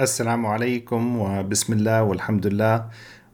[0.00, 2.88] السلام عليكم وبسم الله والحمد لله.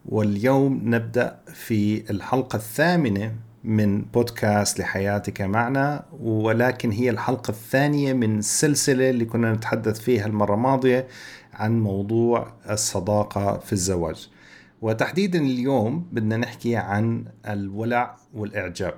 [0.07, 9.11] واليوم نبدأ في الحلقة الثامنة من بودكاست لحياتك معنا ولكن هي الحلقة الثانية من السلسلة
[9.11, 11.07] اللي كنا نتحدث فيها المرة الماضية
[11.55, 14.31] عن موضوع الصداقة في الزواج.
[14.83, 18.95] وتحديدا اليوم بدنا نحكي عن الولع والإعجاب.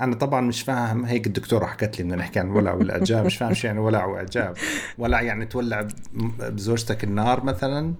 [0.00, 3.54] أنا طبعا مش فاهم هيك الدكتورة حكت لي بدنا نحكي عن ولع والإعجاب مش فاهم
[3.54, 4.56] شو يعني ولع وإعجاب.
[4.98, 5.88] ولع يعني تولع
[6.38, 7.94] بزوجتك النار مثلا.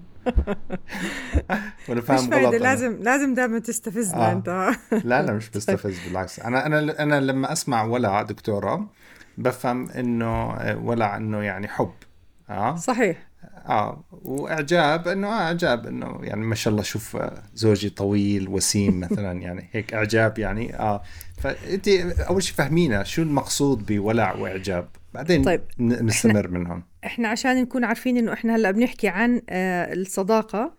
[1.89, 4.31] ولا فاهم غلط لازم لازم دائما تستفزنا آه.
[4.31, 4.69] أنت.
[5.03, 6.39] لا لا مش بستفز بالعكس.
[6.39, 8.89] أنا أنا أنا لما أسمع ولع دكتورة
[9.37, 11.93] بفهم إنه ولع إنه يعني حب.
[12.49, 13.29] آه؟ صحيح.
[13.69, 14.03] آه.
[14.11, 17.17] وإعجاب إنه آه إعجاب إنه يعني ما شاء الله شوف
[17.53, 21.01] زوجي طويل وسيم مثلا يعني هيك إعجاب يعني آه.
[21.39, 21.87] فأنت
[22.19, 26.83] أول شيء فهمينا شو المقصود بولع وإعجاب؟ بعدين طيب نستمر إحنا منهم.
[27.05, 30.73] إحنا عشان نكون عارفين إنه إحنا هلأ بنحكي عن آه الصداقة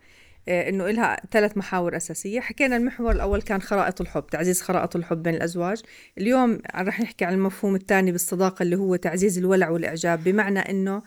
[0.47, 2.39] آه إنه لها ثلاث محاور أساسية.
[2.39, 5.81] حكينا المحور الأول كان خرائط الحب تعزيز خرائط الحب بين الأزواج.
[6.17, 11.01] اليوم رح نحكي عن المفهوم الثاني بالصداقة اللي هو تعزيز الولع والإعجاب بمعنى إنه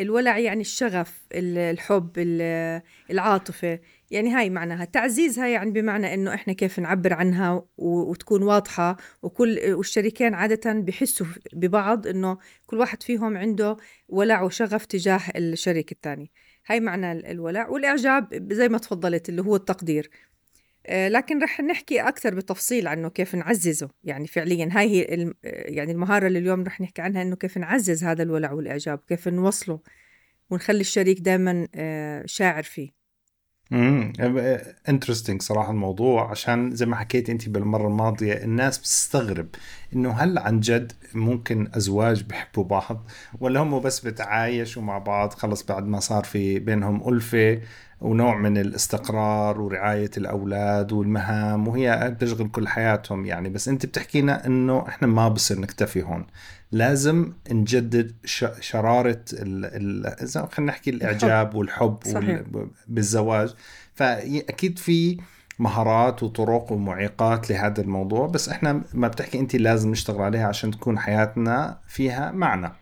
[0.00, 2.10] الولع يعني الشغف الحب
[3.10, 3.78] العاطفة.
[4.10, 10.34] يعني هاي معناها تعزيزها يعني بمعنى إنه إحنا كيف نعبر عنها وتكون واضحة وكل والشريكين
[10.34, 13.76] عادة بحسوا ببعض إنه كل واحد فيهم عنده
[14.08, 16.30] ولع وشغف تجاه الشريك الثاني.
[16.66, 20.10] هاي معنى الولع والإعجاب زي ما تفضلت اللي هو التقدير.
[20.86, 23.88] آه، لكن رح نحكي أكثر بتفصيل عنه كيف نعززه.
[24.04, 28.22] يعني فعليا هاي هي يعني المهارة اللي اليوم رح نحكي عنها إنه كيف نعزز هذا
[28.22, 29.80] الولع والإعجاب كيف نوصله
[30.50, 32.97] ونخلي الشريك دائما آه، شاعر فيه.
[33.72, 34.12] امم
[34.88, 39.48] انترستنج صراحة الموضوع عشان زي ما حكيت أنت بالمرة الماضية الناس بتستغرب
[39.94, 45.62] إنه هل عن جد ممكن أزواج بحبوا بعض ولا هم بس بتعايشوا مع بعض خلص
[45.62, 47.60] بعد ما صار في بينهم ألفة؟
[48.00, 53.48] ونوع من الاستقرار ورعاية الأولاد والمهام وهي بتشغل كل حياتهم يعني.
[53.48, 56.26] بس أنت بتحكينا أنه إحنا ما بصير نكتفي هون.
[56.72, 58.12] لازم نجدد
[58.60, 62.42] شرارة خلينا نحكي الإعجاب والحب صحيح.
[62.88, 63.54] بالزواج.
[63.94, 65.18] فأكيد في
[65.58, 70.98] مهارات وطرق ومعيقات لهذا الموضوع بس إحنا ما بتحكي أنت لازم نشتغل عليها عشان تكون
[70.98, 72.72] حياتنا فيها معنى.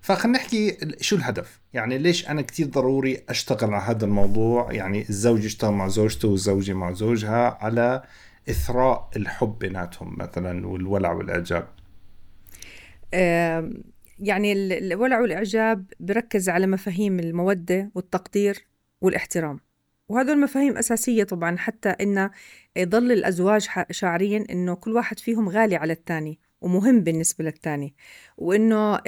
[0.00, 5.44] فخلينا نحكي شو الهدف؟ يعني ليش أنا كتير ضروري أشتغل على هذا الموضوع؟ يعني الزوج
[5.44, 8.02] يشتغل مع زوجته والزوجة مع زوجها على
[8.50, 11.68] إثراء الحب بيناتهم مثلا والولع والإعجاب.
[14.18, 18.66] يعني الولع والإعجاب بركز على مفاهيم المودة والتقدير
[19.00, 19.60] والاحترام.
[20.08, 22.30] وهذول مفاهيم أساسية طبعا حتى إن
[22.76, 26.38] يضل الأزواج شاعرين إنه كل واحد فيهم غالي على الثاني.
[26.60, 27.94] ومهم بالنسبة للتاني
[28.36, 29.00] وإنه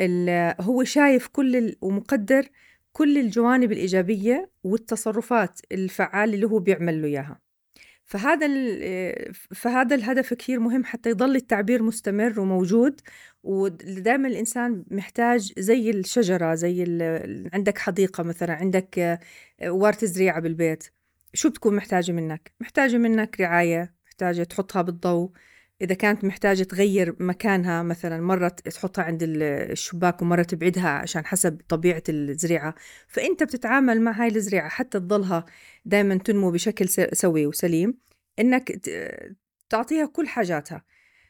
[0.61, 2.49] هو شايف كل ومقدر
[2.93, 7.41] كل الجوانب الإيجابية والتصرفات الفعالة اللي هو بيعمل له إياها.
[8.05, 8.47] فهذا
[9.55, 13.01] فهذا الهدف كثير مهم حتى يضل التعبير مستمر وموجود
[13.43, 16.85] ودائما الإنسان محتاج زي الشجرة زي
[17.53, 19.21] عندك حديقة مثلا عندك
[19.67, 20.85] ورث زريعه بالبيت
[21.35, 25.31] شو بتكون محتاجة منك؟ محتاجة منك رعاية محتاجة تحطها بالضوء
[25.83, 32.03] إذا كانت محتاجة تغير مكانها مثلا مرة تحطها عند الشباك ومرة تبعدها عشان حسب طبيعة
[32.09, 32.75] الزريعة.
[33.09, 35.45] فأنت بتتعامل مع هاي الزريعة حتى تضلها
[35.85, 37.95] دائما تنمو بشكل سوي وسليم
[38.39, 38.81] إنك
[39.71, 40.85] تعطيها كل حاجاتها.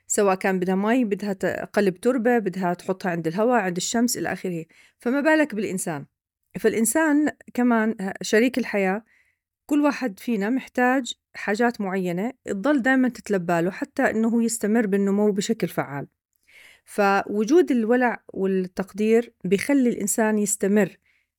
[0.06, 4.64] سواء كان بدها مي بدها قلب تربة بدها تحطها عند الهواء عند الشمس إلى آخره.
[4.98, 6.06] فما بالك بالإنسان.
[6.60, 9.04] فالإنسان كمان شريك الحياة
[9.66, 15.68] كل واحد فينا محتاج حاجات معينة تضل دائما تتلبى له حتى إنه يستمر بالنمو بشكل
[15.68, 16.06] فعال.
[16.84, 20.96] فوجود الولع والتقدير بيخلي الإنسان يستمر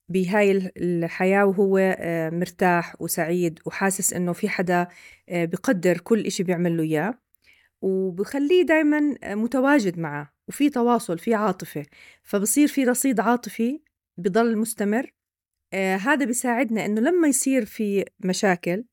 [0.10, 4.88] بهاي الحياة وهو آه، مرتاح وسعيد وحاسس إنه في حدا
[5.30, 7.20] آه، بقدر كل إشي بيعمل له إياه
[7.82, 11.86] وبخليه دايما آه، متواجد معه وفي تواصل في عاطفة.
[12.24, 13.82] فبصير في رصيد عاطفي
[14.18, 15.14] بضل مستمر
[15.74, 18.86] آه هذا بيساعدنا إنه لما يصير في مشاكل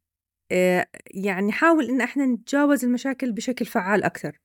[0.53, 4.41] آه يعني حاول إن إحنا نتجاوز المشاكل بشكل فعال أكثر.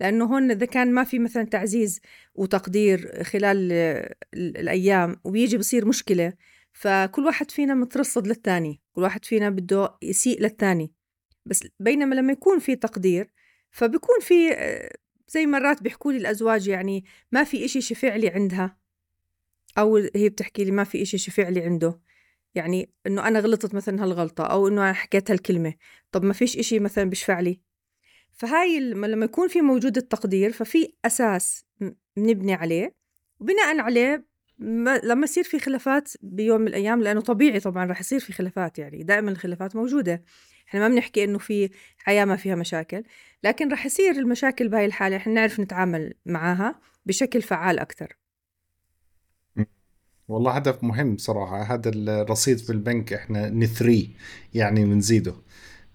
[0.00, 2.00] لأنه هون إذا كان ما في مثلا تعزيز
[2.34, 3.72] وتقدير خلال
[4.34, 6.32] الأيام وبيجي بصير مشكلة
[6.72, 10.92] فكل واحد فينا مترصد للتاني كل واحد فينا بده يسيء للتاني.
[11.46, 13.32] بس بينما لما يكون في تقدير
[13.70, 14.96] فبكون في آه،
[15.28, 18.78] زي مرات بيحكوا لي الأزواج يعني ما في إشي شفع لي عندها.
[19.78, 22.00] أو هي بتحكي لي ما في إشي شفع لي عنده.
[22.54, 25.74] يعني إنه أنا غلطت مثلا هالغلطة أو إنه أنا حكيت هالكلمة.
[26.12, 27.60] طب ما فيش إشي مثلا بيشفع لي.
[28.32, 31.64] فهاي لما يكون في موجود التقدير ففي أساس
[32.16, 32.94] بنبني عليه.
[33.40, 34.26] وبناء عليه
[34.58, 38.78] ما لما يصير في خلافات بيوم من الأيام لأنه طبيعي طبعا رح يصير في خلافات
[38.78, 40.24] يعني دائما الخلافات موجودة.
[40.68, 43.02] إحنا ما بنحكي إنه في حياة ما فيها مشاكل
[43.44, 48.16] لكن رح يصير المشاكل بهاي الحالة إحنا نعرف نتعامل معها بشكل فعال أكثر
[50.28, 54.08] والله هدف مهم صراحة هذا الرصيد في البنك إحنا نثريه
[54.54, 55.34] يعني بنزيده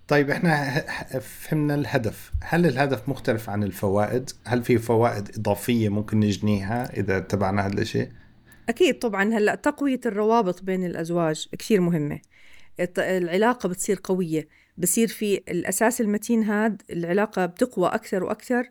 [0.07, 0.79] طيب إحنا
[1.19, 2.31] فهمنا الهدف.
[2.41, 8.09] هل الهدف مختلف عن الفوائد؟ هل في فوائد إضافية ممكن نجنيها إذا اتبعنا هذا الشيء
[8.69, 9.33] أكيد طبعا.
[9.33, 12.19] هلأ تقوية الروابط بين الأزواج كثير مهمة.
[12.97, 14.47] العلاقة بتصير قوية.
[14.77, 18.69] بصير في الأساس المتين هذا العلاقة بتقوى أكثر وأكثر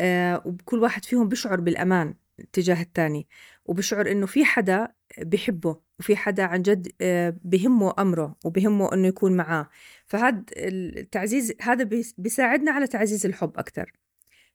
[0.00, 2.14] آه وكل واحد فيهم بيشعر بالأمان
[2.52, 3.26] تجاه الثاني
[3.64, 4.88] وبشعر إنه في حدا
[5.18, 9.68] بحبه وفي حدا عن جد آه، بهمه أمره وبهمه إنه يكون معاه.
[10.06, 11.84] فهذا التعزيز هذا
[12.18, 13.92] بيساعدنا على تعزيز الحب أكثر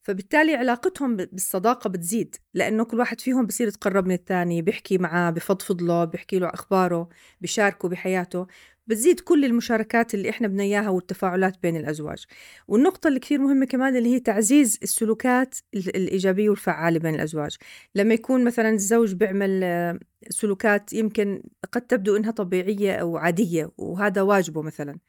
[0.02, 5.82] فبالتالي علاقتهم بالصداقة بتزيد لأنه كل واحد فيهم بصير يتقرب من الثاني بيحكي معاه بفضفض
[5.82, 7.10] له بيحكي له أخباره
[7.42, 8.48] بيشاركه بحياته
[8.88, 12.26] بتزيد كل المشاركات اللي إحنا بدنا إياها والتفاعلات بين الأزواج.
[12.68, 17.58] والنقطة اللي كثير مهمة كمان اللي هي تعزيز السلوكات الإيجابية والفعالة بين الأزواج.
[17.96, 20.00] لما يكون مثلا الزوج بيعمل آه،
[20.30, 25.00] سلوكات يمكن قد تبدو إنها طبيعية أو عادية وهذا واجبه مثلا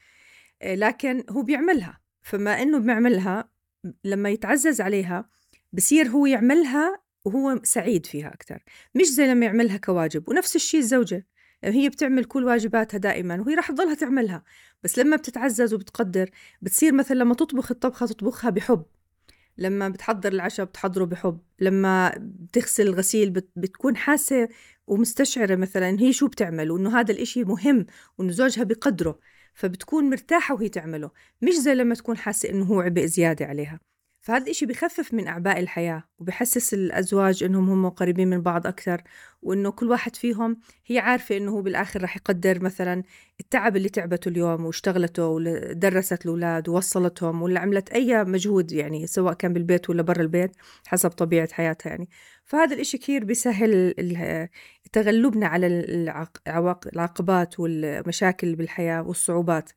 [0.62, 2.00] آه، لكن هو بيعملها.
[2.22, 3.48] فما إنه بيعملها
[4.04, 5.28] لما يتعزز عليها
[5.72, 8.64] بصير هو يعملها وهو سعيد فيها أكثر.
[8.94, 11.26] مش زي لما يعملها كواجب ونفس الشيء الزوجة.
[11.64, 14.44] هي بتعمل كل واجباتها دائما وهي راح تضلها تعملها.
[14.82, 16.30] بس لما بتتعزز وبتقدر
[16.62, 18.84] بتصير مثلا لما تطبخ الطبخة تطبخها بحب.
[19.58, 21.40] لما بتحضر العشاء بتحضره بحب.
[21.60, 24.48] لما بتغسل الغسيل بتكون حاسة
[24.86, 27.86] ومستشعرة مثلا هي شو بتعمل وإنه هذا الإشي مهم
[28.18, 29.18] وإنه زوجها بقدره.
[29.58, 31.10] فبتكون مرتاحة وهي تعمله
[31.42, 33.80] مش زي لما تكون حاسة إنه هو عبء زيادة عليها.
[34.20, 39.02] فهذا الإشي بخفف من أعباء الحياة وبحسس الأزواج إنهم هم قريبين من بعض أكثر
[39.42, 43.02] وإنه كل واحد فيهم هي عارفة إنه هو بالآخر رح يقدر مثلا
[43.40, 49.52] التعب اللي تعبته اليوم واشتغلته ودرست الأولاد ووصلتهم ولا عملت أي مجهود يعني سواء كان
[49.52, 50.56] بالبيت ولا برا البيت
[50.86, 52.08] حسب طبيعة حياتها يعني.
[52.48, 53.94] فهذا الإشي كثير بيسهل
[54.92, 55.66] تغلبنا على
[56.86, 59.70] العقبات والمشاكل بالحياة والصعوبات.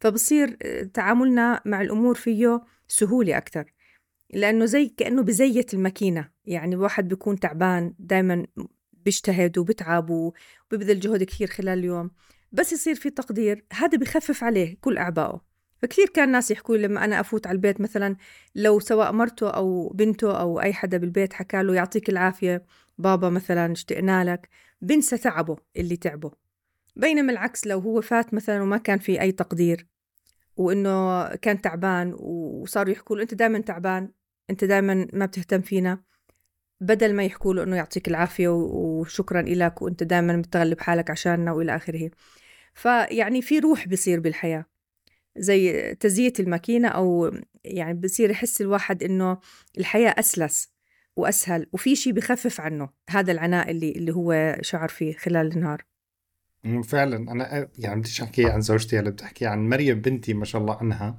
[0.00, 0.56] فبصير
[0.94, 3.72] تعاملنا مع الأمور فيه سهولة أكثر.
[4.30, 6.28] لأنه زي كأنه بزيت الماكينة.
[6.44, 8.46] يعني الواحد بيكون تعبان دايما
[8.92, 12.10] بيجتهد وبتعب وببذل جهد كثير خلال اليوم.
[12.52, 13.64] بس يصير في تقدير.
[13.72, 15.55] هذا بخفف عليه كل أعبائه.
[15.82, 18.16] فكثير كان ناس يحكوا لما أنا أفوت على البيت مثلا
[18.54, 22.64] لو سواء مرته أو بنته أو أي حدا بالبيت حكى له يعطيك العافية
[22.98, 24.48] بابا مثلا اشتقنا لك.
[24.82, 26.30] بنسى تعبه اللي تعبه.
[26.96, 29.86] بينما العكس لو هو فات مثلا وما كان في أي تقدير
[30.56, 34.10] وإنه كان تعبان وصاروا يحكوا له أنت دائما تعبان
[34.50, 36.02] أنت دائما ما بتهتم فينا.
[36.80, 41.76] بدل ما يحكوا له إنه يعطيك العافية وشكرا لك وأنت دائما بتغلب حالك عشاننا وإلى
[41.76, 42.10] آخره.
[42.74, 44.64] فيعني في روح بصير بالحياة.
[45.38, 47.32] زي تزيية الماكينة أو
[47.64, 49.38] يعني بصير يحس الواحد إنه
[49.78, 50.68] الحياة أسلس
[51.16, 55.84] وأسهل وفي شيء بخفف عنه هذا العناء اللي اللي هو شعر فيه خلال النهار.
[56.84, 57.16] فعلا.
[57.16, 60.76] أنا يعني بديش أحكي عن زوجتي هلا بدي أحكي عن مريم بنتي ما شاء الله
[60.76, 61.16] عنها.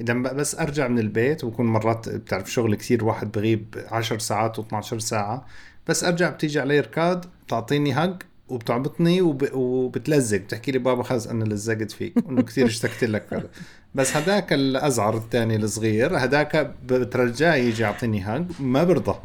[0.00, 4.80] لما بس أرجع من البيت وبكون مرات بتعرف شغل كثير واحد بغيب 10 ساعات و12
[4.80, 5.46] ساعة
[5.86, 9.48] بس أرجع بتيجي علي ركاد بتعطيني هج وبتعبطني وب...
[9.52, 10.38] وبتلزق.
[10.38, 13.50] بتحكي لي بابا خلص أنا لزقت فيك انه كثير اشتقت لك.
[13.94, 19.18] بس هذاك الأزعر الثاني الصغير هذاك بترجاه يجي يعطيني هج ما برضى.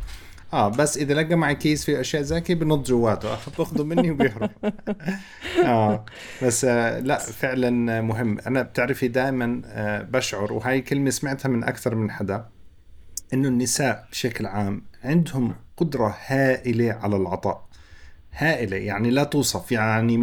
[0.54, 3.30] آه بس إذا لقى معي كيس فيه أشياء زي كذا بنط جواته.
[3.58, 4.50] بأخذه مني وبيهرب.
[5.66, 6.06] آه
[6.44, 8.40] بس آه لا فعلا مهم.
[8.48, 12.46] أنا بتعرفي دائما آه بشعر وهاي كلمة سمعتها من أكثر من حدا
[13.34, 17.66] إنه النساء بشكل عام عندهم قدرة هائلة على العطاء.
[18.38, 20.18] هائلة يعني لا توصف يعني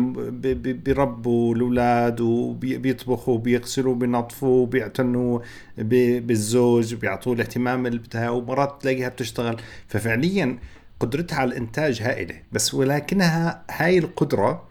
[0.72, 5.40] بيربوا الأولاد وبيطبخوا وبيغسلوا وبينظفوا وبيعتنوا
[5.78, 9.56] بالزوج بيعطوه الاهتمام اللي بدها ومرات تلاقيها بتشتغل.
[9.88, 10.58] ففعليا
[11.00, 14.68] قدرتها على الإنتاج هائلة بس ولكنها هاي القدرة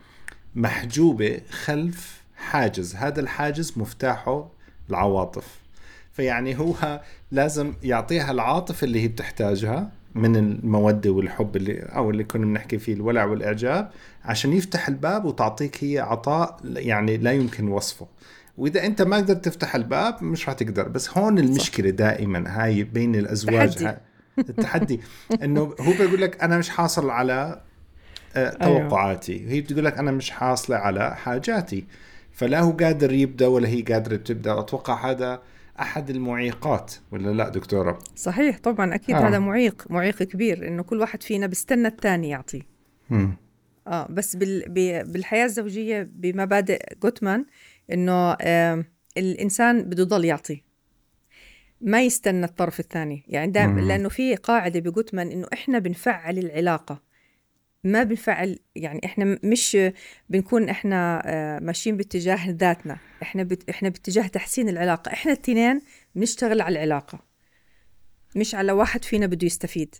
[0.55, 2.95] محجوبة خلف حاجز.
[2.95, 4.49] هذا الحاجز مفتاحه
[4.89, 5.59] العواطف.
[6.13, 12.45] فيعني هو لازم يعطيها العاطفة اللي هي بتحتاجها من المودة والحب اللي أو اللي كنا
[12.45, 13.91] بنحكي فيه الولع والإعجاب
[14.25, 18.07] عشان يفتح الباب وتعطيك هي عطاء يعني لا يمكن وصفه
[18.57, 21.95] وإذا أنت ما قدرت تفتح الباب مش راح تقدر بس هون المشكلة صح.
[21.95, 23.97] دائما هاي بين الأزواج تحدي.
[24.39, 24.99] التحدي
[25.43, 27.61] إنه هو بيقول لك أنا مش حاصل على
[28.35, 28.79] آه، أيوه.
[28.79, 29.51] توقعاتي أيوه.
[29.51, 31.85] هي بتقول لك أنا مش حاصله على حاجاتي
[32.31, 35.41] فلا هو قادر يبدأ ولا هي قادرة تبدأ أتوقع هذا
[35.81, 39.27] أحد المعيقات ولا لا دكتورة صحيح طبعا أكيد آه.
[39.27, 42.63] هذا معيق معيق كبير إنه كل واحد فينا بيستنى الثاني يعطي
[43.09, 43.37] مم.
[43.87, 44.63] آه بس بال...
[44.67, 47.45] ب- بالحياة الزوجية بمبادئ جوتمان
[47.93, 48.85] إنه آه
[49.17, 50.63] الإنسان بده يضل يعطي
[51.81, 53.81] ما يستنى الطرف الثاني يعني دائما.
[53.81, 57.01] لأنه في قاعدة بجوتمان إنه إحنا بنفعل العلاقة
[57.83, 59.77] ما بنفعل يعني إحنا م- مش
[60.29, 62.97] بنكون إحنا آه، ماشيين باتجاه ذاتنا.
[63.21, 63.69] إحنا بت...
[63.69, 65.13] إحنا باتجاه تحسين العلاقة.
[65.13, 65.81] إحنا الاثنين
[66.15, 67.19] بنشتغل على العلاقة
[68.35, 69.95] مش على واحد فينا بده يستفيد.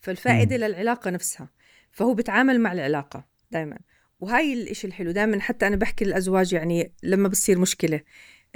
[0.00, 0.64] فالفائدة مم.
[0.64, 1.48] للعلاقة نفسها.
[1.92, 3.78] فهو بيتعامل مع العلاقة دائما
[4.20, 5.10] وهاي الإشي الحلو.
[5.10, 8.00] دائما حتى أنا بحكي للأزواج يعني لما بتصير مشكلة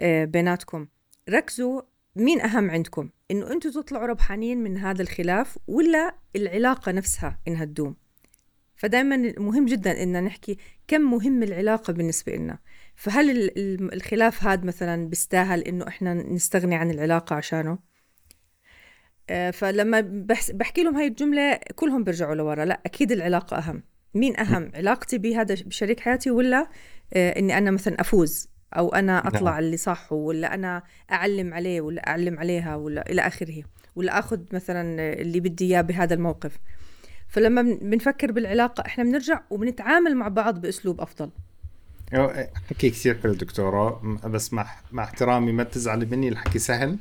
[0.00, 0.87] آه، بيناتكم
[1.28, 1.83] ركزوا
[2.16, 3.11] مين أهم عندكم.
[3.31, 7.97] إنه أنتوا تطلعوا ربحانين من هذا الخلاف ولا العلاقة نفسها إنها تدوم.
[8.83, 10.59] فدائما مهم جدا إن نحكي
[10.89, 12.59] كم مهم العلاقة بالنسبة لنا
[12.95, 17.79] فهل ال- ال- الخلاف هذا مثلا بيستاهل إنه إحنا نستغني عن العلاقة عشانه؟
[19.31, 20.01] آه، فلما
[20.53, 22.65] بحكي لهم هاي الجملة كلهم بيرجعوا لورا.
[22.65, 23.83] لا أكيد العلاقة أهم.
[24.15, 26.69] مين أهم؟ علاقتي بهذا بشريك حياتي ولا
[27.15, 29.59] آه، إني أنا مثلا أفوز أو أنا أطلع نعم.
[29.59, 33.62] اللي صح ولا أنا أعلم عليه ولا أعلم عليها ولا إلى آخره
[33.97, 36.59] ولا أخذ مثلا اللي بدي إياه بهذا الموقف.
[37.33, 41.31] فلما بن- بنفكر بالعلاقة إحنا بنرجع وبنتعامل مع بعض بأسلوب أفضل.
[42.71, 46.99] حكي كثير حلو دكتورة بس مع مع احترامي ما تزعلي مني الحكي سهل.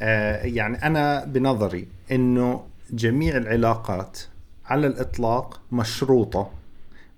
[0.00, 4.18] آه يعني أنا بنظري إنه جميع العلاقات
[4.66, 6.50] على الإطلاق مشروطة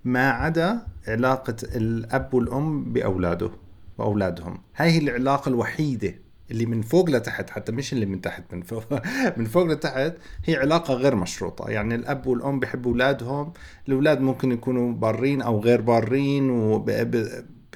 [0.05, 3.51] ما عدا علاقة الأب والأم بأولاده
[3.97, 6.13] وأولادهم هاي هي العلاقة الوحيدة.
[6.51, 8.83] اللي من فوق لتحت حتى مش اللي من تحت من فوق
[9.37, 10.13] من فوق لتحت
[10.45, 11.69] هي علاقة غير مشروطة.
[11.69, 13.53] يعني الأب والأم بيحبوا أولادهم
[13.87, 16.77] الأولاد ممكن يكونوا بارين أو غير بارين.
[16.77, 17.27] ب...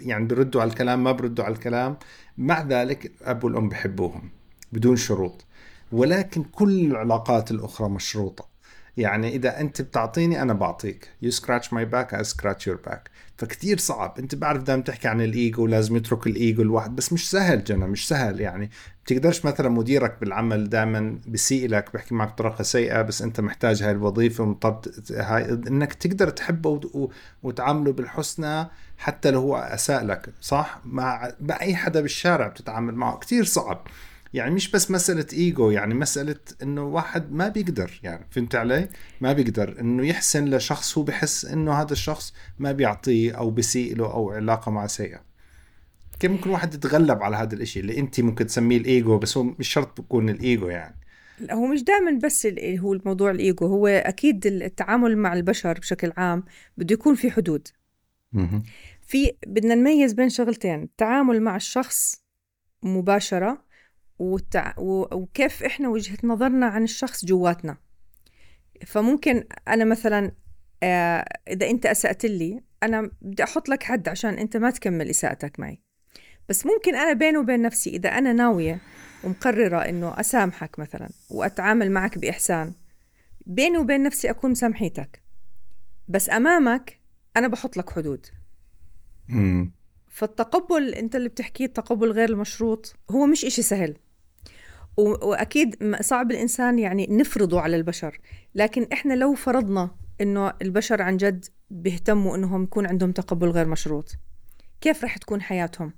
[0.01, 1.97] يعني بيردوا على الكلام ما بيردوا على الكلام.
[2.37, 4.29] مع ذلك الأب والأم بيحبوهم
[4.71, 5.45] بدون شروط.
[5.91, 8.54] ولكن كل العلاقات الأخرى مشروطة.
[8.97, 11.09] يعني إذا أنت بتعطيني أنا بعطيك.
[11.25, 13.09] You scratch my back I scratch your back.
[13.37, 14.15] فكتير صعب.
[14.19, 16.95] أنت بعرف دائما تحكي عن الإيجو لازم يترك الإيجو الواحد.
[16.95, 18.69] بس مش سهل جنى مش سهل يعني.
[19.05, 23.91] بتقدرش مثلا مديرك بالعمل دائما بسيء لك بحكي معك بطريقة سيئة بس أنت محتاج هاي
[23.91, 27.09] الوظيفة ومضطر هاي إنك تقدر تحبه
[27.43, 33.17] وتعامله بالحسنى حتى لو هو أساء لك صح؟ مع مع أي حدا بالشارع بتتعامل معه.
[33.17, 33.87] كتير صعب.
[34.35, 38.89] يعني مش بس مسألة إيجو يعني مسألة إنه واحد ما بيقدر يعني فهمت علي؟
[39.21, 44.05] ما بيقدر إنه يحسن لشخص هو بحس إنه هذا الشخص ما بيعطيه أو بيسيء له
[44.05, 45.21] أو علاقة معه سيئة.
[46.19, 49.67] كيف ممكن واحد يتغلب على هذا الإشي اللي انت ممكن تسميه الإيجو بس هو مش
[49.67, 50.95] شرط بيكون الإيجو يعني.
[51.39, 52.47] لا، هو مش دائما بس
[52.79, 56.43] هو الموضوع الإيجو هو أكيد التعامل مع البشر بشكل عام
[56.77, 57.67] بده يكون في حدود.
[59.07, 62.23] في بدنا نميز بين شغلتين التعامل مع الشخص
[62.83, 63.64] مباشرة
[64.19, 64.73] والتع...
[64.77, 65.15] و...
[65.15, 67.77] وكيف إحنا وجهة نظرنا عن الشخص جواتنا.
[68.85, 70.31] فممكن أنا مثلا
[70.83, 75.59] آه إذا أنت أسأت لي أنا بدي أحط لك حد عشان أنت ما تكمل إساءتك
[75.59, 75.81] معي.
[76.49, 78.81] بس ممكن أنا بيني وبين نفسي إذا أنا ناوية
[79.23, 82.73] ومقررة إنه أسامحك مثلا وأتعامل معك بإحسان
[83.45, 85.23] بيني وبين نفسي أكون مسامحيتك
[86.07, 86.99] بس أمامك
[87.37, 88.25] أنا بحط لك حدود.
[90.07, 93.97] فالتقبل أنت اللي بتحكيه التقبل غير المشروط هو مش إشي سهل.
[94.97, 98.19] وأكيد صعب الإنسان يعني نفرضه على البشر
[98.55, 104.11] لكن إحنا لو فرضنا إنه البشر عن جد بيهتموا إنهم يكون عندهم تقبل غير مشروط
[104.81, 105.93] كيف رح تكون حياتهم؟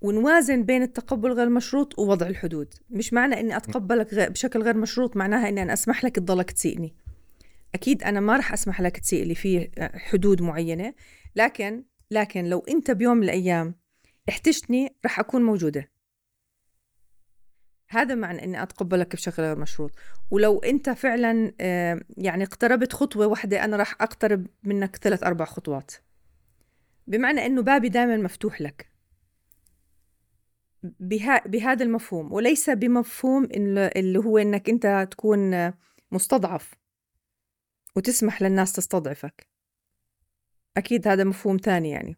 [0.00, 5.48] ونوازن بين التقبل غير مشروط ووضع الحدود مش معنى إني أتقبلك بشكل غير مشروط معناها
[5.48, 6.94] إني أنا أسمح لك تضلك تسيئني.
[7.74, 10.94] أكيد أنا ما رح أسمح لك تسيء لي في حدود معينة
[11.36, 13.74] لكن لكن لو أنت بيوم من الأيام
[14.28, 15.90] احتجتني رح أكون موجودة.
[17.88, 19.90] هذا معنى إني أتقبلك بشكل غير مشروط.
[20.30, 25.92] ولو أنت فعلا آه، يعني اقتربت خطوة واحدة أنا رح أقترب منك ثلاث أربع خطوات.
[27.06, 28.90] بمعنى إنه بابي دائما مفتوح لك.
[30.82, 32.32] بها بهذا المفهوم.
[32.32, 35.72] وليس بمفهوم اللي هو إنك أنت تكون
[36.12, 36.74] مستضعف
[37.96, 39.46] وتسمح للناس تستضعفك.
[40.76, 42.16] أكيد هذا مفهوم ثاني يعني.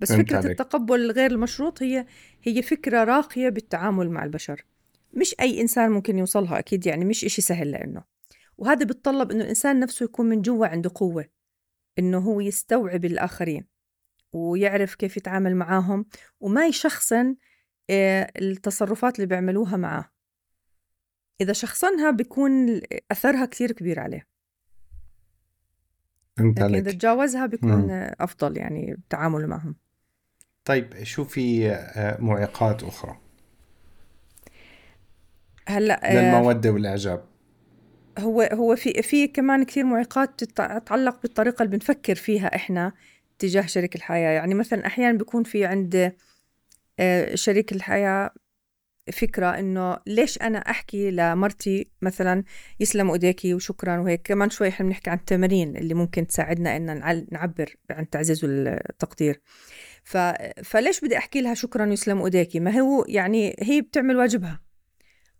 [0.00, 0.32] بس عليك.
[0.34, 2.06] التقبل الغير المشروط هي
[2.42, 4.64] هي فكرة راقية بالتعامل مع البشر.
[5.12, 8.04] مش أي إنسان ممكن يوصلها أكيد يعني مش إشي سهل لأنه.
[8.58, 11.24] وهذا بتطلب إنه الإنسان نفسه يكون من جوا عنده قوة
[11.98, 13.66] إنه هو يستوعب الآخرين
[14.32, 16.06] ويعرف كيف يتعامل معاهم
[16.40, 17.36] وما يشخصن
[17.90, 20.10] آه، التصرفات اللي بيعملوها معاه.
[21.40, 24.28] إذا شخصنها بيكون أثرها كتير كبير عليه.
[26.36, 26.90] فهمت لكن إذا.
[26.90, 28.10] تجاوزها بيكون مم.
[28.20, 29.76] أفضل يعني التعامل معهم.
[30.64, 33.27] طيب شو في آه، معيقات أخرى؟
[35.68, 37.24] هلا آه، للمودة والإعجاب؟
[38.18, 42.92] هو هو في في كمان كثير معيقات تتعلق بالطريقة اللي بنفكر فيها إحنا
[43.38, 44.30] تجاه شريك الحياة.
[44.30, 46.12] يعني مثلا أحيانا بيكون في عند
[47.00, 48.30] آه، شريك الحياة
[49.12, 52.44] فكرة إنه ليش أنا أحكي لمرتي مثلا
[52.80, 57.76] يسلم إيديكي وشكرا وهيك؟ كمان شوي إحنا بنحكي عن التمارين اللي ممكن تساعدنا إن نعبر
[57.90, 59.40] عن التعزيز والتقدير
[60.04, 60.16] ف...
[60.64, 64.67] فليش بدي أحكي لها شكرا ويسلم إيديكي؟ ما هو يعني هي بتعمل واجبها.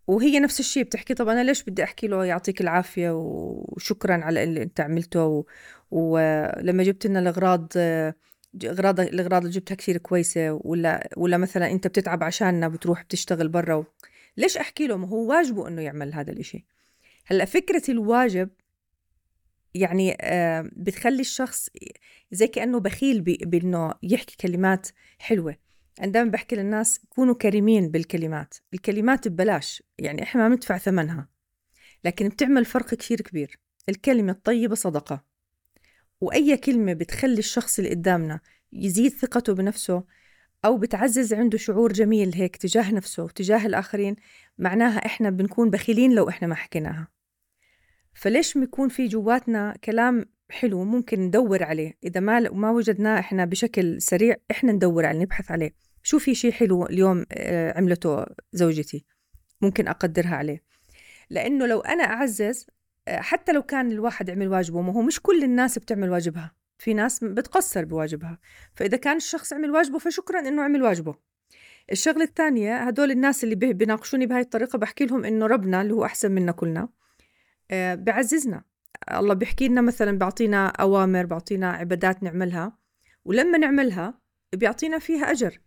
[0.09, 4.63] وهي نفس الشيء بتحكي طب أنا ليش بدي أحكي له يعطيك العافية وشكرا على اللي
[4.63, 5.43] أنت عملته؟ و...
[5.91, 7.67] ولما جبت لنا الأغراض
[8.63, 13.75] أغراض الأغراض اللي جبتها كثير كويسة ولا ولا مثلا أنت بتتعب عشاننا بتروح بتشتغل برا
[13.75, 13.85] و...
[14.37, 16.65] ليش أحكي له؟ ما هو واجبه إنه يعمل هذا الإشي.
[17.25, 18.49] هلأ فكرة الواجب
[19.75, 21.69] يعني آه بتخلي الشخص
[22.31, 24.87] زي كأنه بخيل بإنه يحكي كلمات
[25.19, 25.68] حلوة.
[25.99, 28.53] أنا دائما بحكي للناس كونوا كريمين بالكلمات.
[28.73, 31.27] الكلمات ببلاش يعني إحنا ما بندفع ثمنها.
[32.05, 33.59] لكن بتعمل فرق كثير كبير.
[33.89, 35.23] الكلمة الطيبة صدقة.
[36.21, 38.39] وأي كلمة بتخلي الشخص اللي قدامنا
[38.73, 40.03] يزيد ثقته بنفسه
[40.65, 44.15] أو بتعزز عنده شعور جميل هيك تجاه نفسه وتجاه الآخرين
[44.57, 47.07] معناها إحنا بنكون بخيلين لو إحنا ما حكيناها.
[48.13, 54.01] فليش بيكون في جواتنا كلام حلو ممكن ندور عليه؟ إذا ما ما وجدناه إحنا بشكل
[54.01, 55.88] سريع إحنا ندور عليه نبحث عليه.
[56.03, 59.05] شو في شيء حلو اليوم آه، عملته زوجتي؟
[59.61, 60.63] ممكن أقدرها عليه.
[61.29, 62.67] لأنه لو أنا أعزز
[63.09, 66.55] حتى لو كان الواحد عمل واجبه ما هو مش كل الناس بتعمل واجبها.
[66.77, 68.39] في ناس بتقصر بواجبها.
[68.75, 71.15] فإذا كان الشخص عمل واجبه فشكرا إنه عمل واجبه.
[71.91, 76.31] الشغلة الثانية هدول الناس اللي بيناقشوني بهاي الطريقة بحكي لهم إنه ربنا اللي هو أحسن
[76.31, 76.89] منا كلنا
[77.71, 78.63] آه، بعززنا
[79.11, 82.77] الله بيحكي لنا مثلا بيعطينا أوامر بيعطينا عبادات نعملها
[83.25, 84.13] ولما نعملها
[84.53, 85.59] بيعطينا فيها أجر.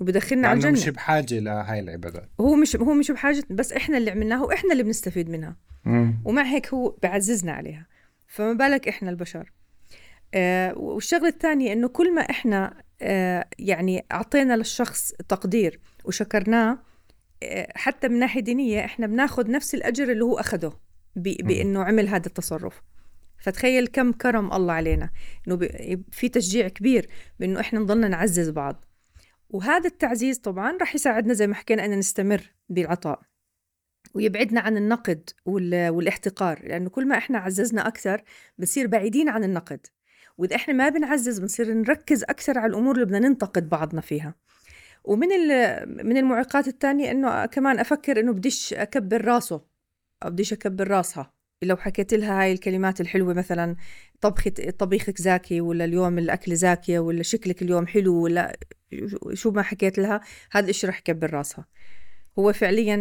[0.00, 4.10] وبدخلنا على الجنة مش بحاجة لهاي العبادات هو مش هو مش بحاجة بس إحنا اللي
[4.10, 5.56] عملناها وإحنا اللي بنستفيد منها.
[6.24, 7.86] ومع هيك هو بعززنا عليها.
[8.26, 9.52] فما بالك إحنا البشر.
[10.34, 16.78] آه والشغلة الثانية إنه كل ما إحنا آه يعني أعطينا للشخص تقدير وشكرناه
[17.42, 20.72] آه حتى من ناحية دينية إحنا بناخذ نفس الأجر اللي هو أخده
[21.16, 22.82] بإنه عمل هذا التصرف.
[23.38, 25.10] فتخيل كم كرم الله علينا.
[25.48, 25.68] إنه
[26.10, 27.08] في تشجيع كبير
[27.40, 28.84] بإنه إحنا نضلنا نعزز بعض.
[29.50, 33.20] وهذا التعزيز طبعا راح يساعدنا زي ما حكينا أن نستمر بالعطاء.
[34.14, 38.22] ويبعدنا عن النقد والاحتقار لأنه كل ما إحنا عززنا أكثر
[38.58, 39.86] بنصير بعيدين عن النقد.
[40.38, 44.34] وإذا إحنا ما بنعزز بنصير نركز أكثر على الأمور اللي بدنا ننتقد بعضنا فيها.
[45.04, 45.28] ومن
[46.06, 49.64] من المعيقات الثانية إنه كمان أفكر إنه بديش أكبر راسه
[50.24, 51.32] أو بديش أكبر راسها.
[51.62, 53.76] لو حكيت لها هاي الكلمات الحلوة مثلا
[54.20, 58.56] طبخة طبيخك زاكي ولا اليوم الأكل زاكية ولا شكلك اليوم حلو ولا
[59.32, 60.20] شو ما حكيت لها
[60.52, 61.66] هذا الشيء رح يكبر راسها.
[62.38, 62.94] هو فعليا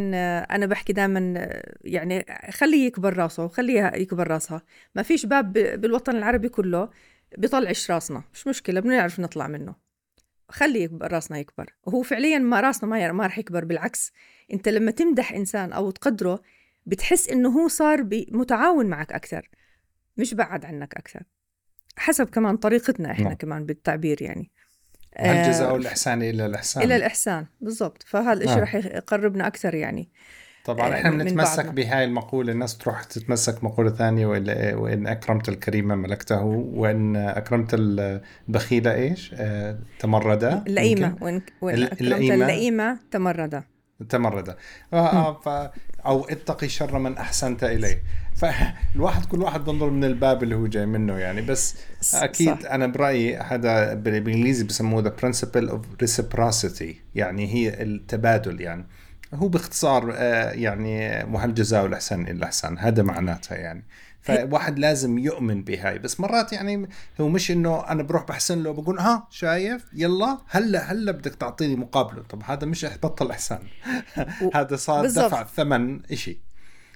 [0.56, 1.49] أنا بحكي دائما
[1.82, 4.62] يعني خليه يكبر راسه وخليها يكبر راسها.
[4.95, 6.89] ما فيش باب بالوطن العربي كله
[7.38, 8.23] بيطلعش راسنا.
[8.34, 9.75] مش مشكلة بنعرف نطلع منه.
[10.49, 11.73] خلي راسنا يكبر.
[11.84, 14.12] وهو فعليا ما راسنا ما ما رح يكبر بالعكس.
[14.53, 16.41] أنت لما تمدح إنسان أو تقدره
[16.86, 19.49] بتحس إنه هو صار متعاون معك أكثر
[20.17, 21.23] مش بعد عنك أكثر.
[21.97, 23.34] حسب كمان طريقتنا إحنا نعم.
[23.34, 24.51] كمان بالتعبير يعني.
[25.19, 26.84] الجزاء والإحسان إلى الإحسان.
[26.84, 28.04] إلى الإحسان بالضبط.
[28.08, 28.62] فهذا الشيء آه.
[28.62, 30.10] رح يقربنا أكثر يعني
[30.65, 34.26] طبعا آه، إحنا بنتمسك بهاي المقولة الناس تروح تتمسك مقولة ثانية
[34.76, 36.41] وإن أكرمت الكريم ملكته
[36.73, 40.63] وإن أكرمت البخيلة إيش؟ آه، تمردة.
[40.67, 43.74] اللئيمة وإن, وإن أكرمت اللئيم تمردا.
[44.10, 44.58] تمردا.
[44.93, 45.49] آه ف
[46.06, 48.04] أو اتقي شر من أحسنت إليه.
[48.36, 51.76] فالواحد كل واحد بنظر من الباب اللي هو جاي منه يعني بس
[52.13, 52.72] أكيد صح.
[52.72, 58.88] أنا برأيي هذا بالإنجليزي بسموه the principle of reciprocity يعني هي التبادل يعني.
[59.34, 63.84] هو باختصار آه، يعني وهل جزاء الاحسان إلا الاحسان هذا معناتها يعني.
[64.22, 66.00] فواحد لازم يؤمن بهاي.
[66.00, 66.89] بس مرات يعني
[67.22, 71.76] هو مش إنه أنا بروح بحسن له بقول ها شايف؟ يلا هلا هلا بدك تعطيني
[71.76, 72.24] مقابله.
[72.24, 73.60] طب هذا مش بطل إحسان.
[74.56, 76.38] هذا صار دفع ثمن شيء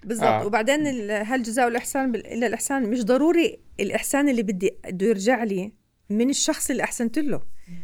[0.03, 0.27] بالضبط.
[0.27, 0.45] آه.
[0.45, 5.71] وبعدين هل جزاء الإحسان إلا الإحسان؟ مش ضروري الإحسان اللي بدي بده يرجع لي
[6.10, 7.41] من الشخص اللي أحسنت له.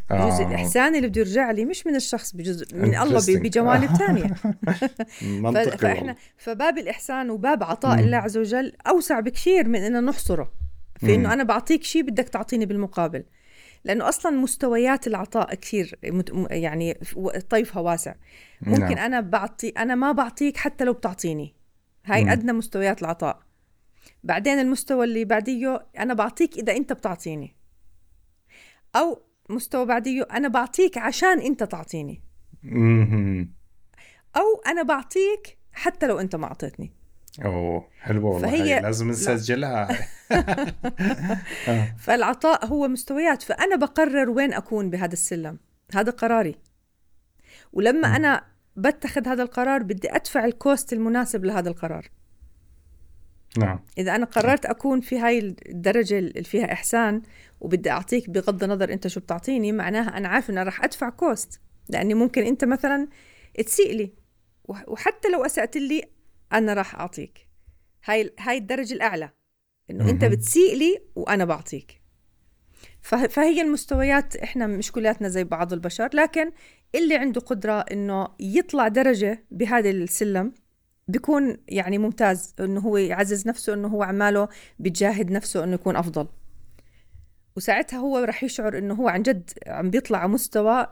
[0.09, 0.47] بجوز آه.
[0.47, 4.33] الإحسان اللي بده يرجع لي مش من الشخص بجزء من الله بجوانب ثانية
[5.77, 10.51] فاحنا فباب الإحسان وباب عطاء الله عز وجل أوسع بكثير من انه نحصره.
[10.99, 13.23] في إنه أنا بعطيك شيء بدك تعطيني بالمقابل.
[13.83, 15.99] لأنه أصلا مستويات العطاء كثير
[16.51, 16.99] يعني
[17.49, 18.13] طيفها واسع.
[18.61, 18.97] ممكن نعم.
[18.97, 21.55] أنا بعطي أنا ما بعطيك حتى لو بتعطيني.
[22.05, 23.39] هاي أدنى مستويات العطاء.
[24.23, 27.55] بعدين المستوى اللي بعديه أنا بعطيك إذا أنت بتعطيني.
[28.95, 32.21] أو مستوى بعديه أنا بعطيك عشان أنت تعطيني.
[34.35, 36.91] أو أنا بعطيك حتى لو أنت ما أعطيتني.
[37.45, 38.47] أوه حلوة والله.
[38.47, 39.87] فهي لازم نسجلها.
[41.67, 41.95] آه.
[41.97, 45.59] فالعطاء هو مستويات فأنا بقرر وين أكون بهذا السلم
[45.95, 46.55] هذا قراري.
[47.73, 52.09] ولما أنا بتخذ هذا القرار بدي أدفع ال cost المناسب لهذا القرار.
[53.57, 53.79] نعم.
[53.97, 57.21] إذا أنا قررت أكون في هاي الدرجة اللي فيها إحسان
[57.61, 61.61] وبدي أعطيك بغض النظر أنت شو بتعطيني معناها أنا عارف إني راح أدفع cost.
[61.89, 63.07] لأني ممكن أنت مثلا
[63.65, 64.13] تسيء لي
[64.87, 66.03] وحتى لو أسأت لي
[66.53, 67.47] أنا راح أعطيك.
[68.05, 69.29] هاي هاي الدرجة الأعلى
[69.89, 72.01] إنه أنت بتسيء لي وأنا بعطيك.
[73.01, 76.51] فهي المستويات إحنا مش كلياتنا زي بعض البشر لكن
[76.95, 80.53] اللي عنده قدرة إنه يطلع درجة بهذا السلم
[81.07, 84.47] بيكون يعني ممتاز إنه هو يعزز نفسه إنه هو عماله
[84.79, 86.27] بيجاهد نفسه إنه يكون أفضل.
[87.55, 90.87] وساعتها هو رح يشعر إنه هو عن جد عم بيطلع على مستوى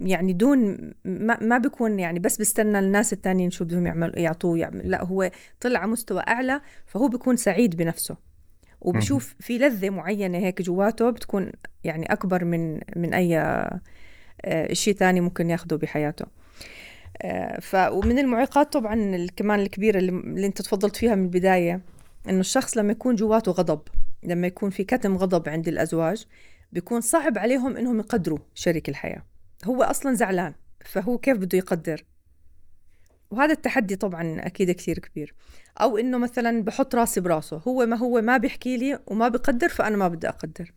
[0.00, 4.90] يعني دون ما, ما بيكون يعني بس بيستنى الناس التانيين شو بدهم يعملوا يعطوه يعمل.
[4.90, 8.16] لا هو طلع على مستوى أعلى فهو بيكون سعيد بنفسه.
[8.80, 11.52] وبشوف في لذة معينة هيك جواته بتكون
[11.84, 13.38] يعني أكبر من من أي
[14.72, 16.26] شيء ثاني ممكن ياخده بحياته.
[17.22, 21.80] آه، ف ومن المعيقات طبعا كمان الكبيرة اللي, أنت تفضلت فيها من البداية
[22.28, 23.80] إنه الشخص لما يكون جواته غضب
[24.22, 26.26] لما يكون في كتم غضب عند الأزواج
[26.72, 29.22] بيكون صعب عليهم إنهم يقدروا شريك الحياة.
[29.64, 32.04] هو أصلا زعلان فهو كيف بده يقدر؟
[33.30, 35.34] وهذا التحدي طبعا أكيد كثير كبير.
[35.80, 39.96] أو إنه مثلا بحط راسي براسه هو ما هو ما بيحكي لي وما بقدر فأنا
[39.96, 40.72] ما بدي أقدر.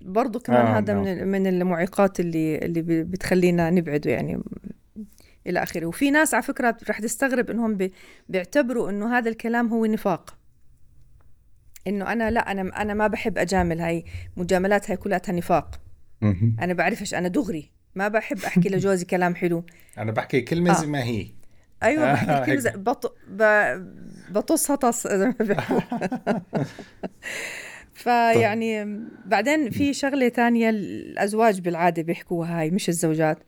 [0.00, 4.42] برضو كمان آه هذا من من المعيقات اللي اللي بتخلينا نبعده يعني
[5.46, 5.86] إلى آخره.
[5.86, 7.90] وفي ناس على فكرة رح تستغرب إنهم
[8.28, 10.36] بيعتبروا إنه هذا الكلام هو نفاق.
[11.86, 14.04] إنه أنا لا أنا أنا ما بحب أجامل هاي
[14.36, 15.80] مجاملات هاي كلها نفاق
[16.60, 17.70] أنا بعرفش أنا دغري.
[17.94, 19.64] ما بحب أحكي لجوزي كلام حلو.
[19.98, 20.80] أنا بحكي كلمة آه.
[20.80, 21.26] زي ما هي.
[21.82, 23.16] أيوه بحكي كلمة زي بط...
[23.28, 23.42] ب...
[24.30, 25.80] بطص هطس زي ما بيحكوا.
[27.94, 33.38] فيعني بعدين في شغلة تانية الأزواج بالعادة بيحكوها هاي مش الزوجات.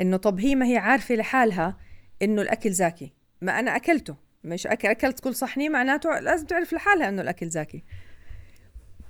[0.00, 1.76] إنه طب هي ما هي عارفة لحالها
[2.22, 3.12] إنه الأكل زاكي.
[3.40, 4.16] ما أنا أكلته.
[4.44, 7.84] مش أكلت كل صحني معناته لازم تعرف لحالها إنه الأكل زاكي.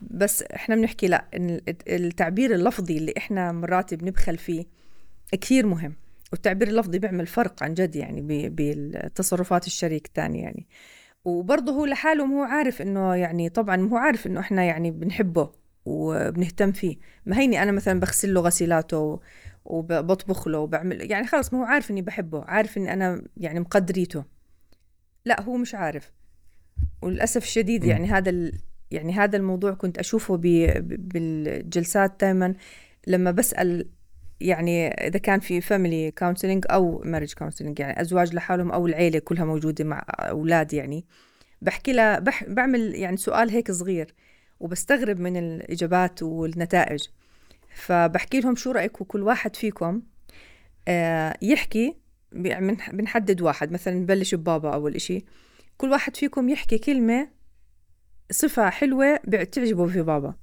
[0.00, 1.24] بس إحنا بنحكي لا
[1.88, 4.64] التعبير اللفظي اللي إحنا مرات بنبخل فيه
[5.40, 5.94] كثير مهم.
[6.32, 10.66] والتعبير اللفظي بيعمل فرق عن جد يعني بالتصرفات الشريك الثاني يعني.
[11.24, 15.52] وبرضه هو لحاله هو عارف إنه يعني طبعا هو عارف إنه إحنا يعني بنحبه
[15.84, 16.96] وبنهتم فيه.
[17.26, 19.20] ما هيني أنا مثلا بغسل له غسيلاته
[19.64, 24.24] وبطبخ له وبعمل يعني خلص ما هو عارف إني بحبه عارف إني أنا يعني مقدريته.
[25.24, 26.12] لا هو مش عارف.
[27.02, 28.52] وللأسف الشديد يعني هذا
[28.90, 32.54] يعني هذا الموضوع كنت أشوفه بالجلسات دائما
[33.06, 33.88] لما بسأل
[34.40, 39.44] يعني إذا كان في family counseling أو marriage counseling يعني أزواج لحالهم أو العيلة كلها
[39.44, 41.04] موجودة مع أولاد يعني
[41.62, 44.14] بحكي لها بح بعمل يعني سؤال هيك صغير
[44.60, 47.08] وبستغرب من الإجابات والنتائج.
[47.74, 50.02] فبحكي لهم شو رايكم كل واحد فيكم
[50.88, 51.96] آه يحكي
[52.92, 53.72] بنحدد واحد.
[53.72, 55.24] مثلا نبلش ببابا أول إشي.
[55.78, 57.28] كل واحد فيكم يحكي كلمة
[58.30, 60.34] صفة حلوة بتعجبه في بابا.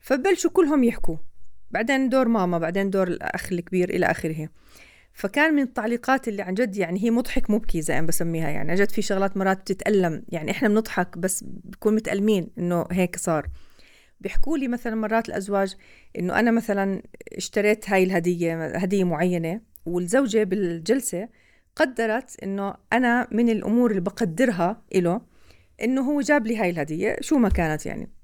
[0.00, 1.16] فبلشوا كلهم يحكوا.
[1.70, 4.48] بعدين دور ماما بعدين دور الأخ الكبير إلى آخره.
[5.12, 8.70] فكان من التعليقات اللي عن جد يعني هي مضحك مبكي زي ما بسميها يعني.
[8.70, 13.48] عن جد في شغلات مرات بتتألم يعني إحنا بنضحك بس بكون متألمين إنه هيك صار.
[14.20, 15.76] بيحكوا لي مثلا مرات الأزواج
[16.18, 17.02] إنه أنا مثلا
[17.32, 21.28] اشتريت هاي الهدية هدية معينة والزوجة بالجلسة
[21.76, 25.20] قدرت إنه أنا من الأمور اللي بقدرها إله
[25.82, 28.17] إنه هو جاب لي هاي الهدية شو ما كانت يعني.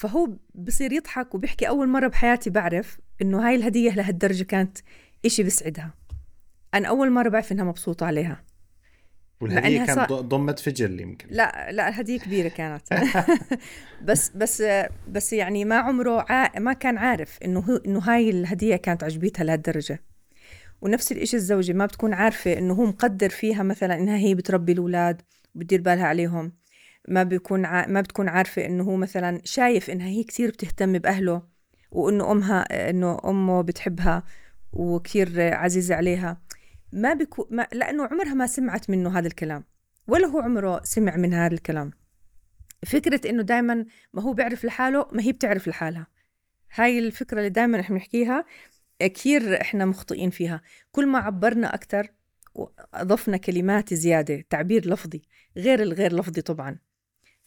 [0.00, 4.78] فهو بصير يضحك وبيحكي أول مرة بحياتي بعرف إنه هاي الهدية لهالدرجة كانت
[5.26, 5.94] إشي بسعدها
[6.74, 8.44] أنا أول مرة بعرف إنها مبسوطة عليها.
[9.40, 10.20] والهدية كانت صار...
[10.20, 11.28] ضمت فجل يمكن.
[11.30, 12.82] لا لا الهدية كبيرة كانت.
[14.08, 14.62] بس بس
[15.08, 16.58] بس يعني ما عمره ع...
[16.58, 20.02] ما كان عارف إنه هو إنه هاي الهدية كانت عجبتها لهالدرجة.
[20.80, 25.22] ونفس الإشي الزوجة ما بتكون عارفة إنه هو مقدر فيها مثلا إنها هي بتربي الأولاد
[25.54, 26.52] وبتدير بالها عليهم.
[27.08, 27.86] ما بيكون ع...
[27.86, 31.42] ما بتكون عارفة إنه هو مثلا شايف إنها هي كثير بتهتم بأهله
[31.90, 34.22] وإنه أمها إنه أمه بتحبها
[34.72, 36.42] وكثير عزيزة عليها.
[36.92, 37.68] ما بيكون ما...
[37.72, 39.64] لأنه عمرها ما سمعت منه هذا الكلام
[40.08, 41.90] ولا هو عمره سمع من هذا الكلام.
[42.86, 46.06] فكرة إنه دائما ما هو بيعرف لحاله ما هي بتعرف لحالها.
[46.74, 48.44] هاي الفكرة اللي دائما إحنا بنحكيها
[49.00, 50.62] كثير إحنا مخطئين فيها.
[50.92, 52.08] كل ما عبرنا أكثر
[52.54, 55.22] وأضفنا كلمات زيادة تعبير لفظي
[55.56, 56.78] غير الغير لفظي طبعا.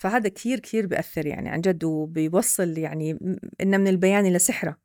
[0.04, 3.12] فهذا كثير كثير بيأثر يعني عن جد وبيوصل يعني
[3.62, 4.78] إن من البيان إلى سحرة.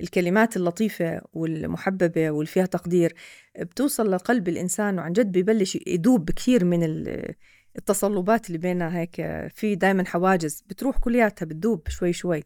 [0.00, 3.14] الكلمات اللطيفة والمحببة واللي فيها تقدير
[3.58, 6.80] بتوصل لقلب الإنسان وعن جد ببلش يدوب كثير من
[7.76, 9.14] التصلبات اللي بيننا هيك.
[9.54, 12.42] في دائما حواجز بتروح كلياتها بتدوب شوي شوي.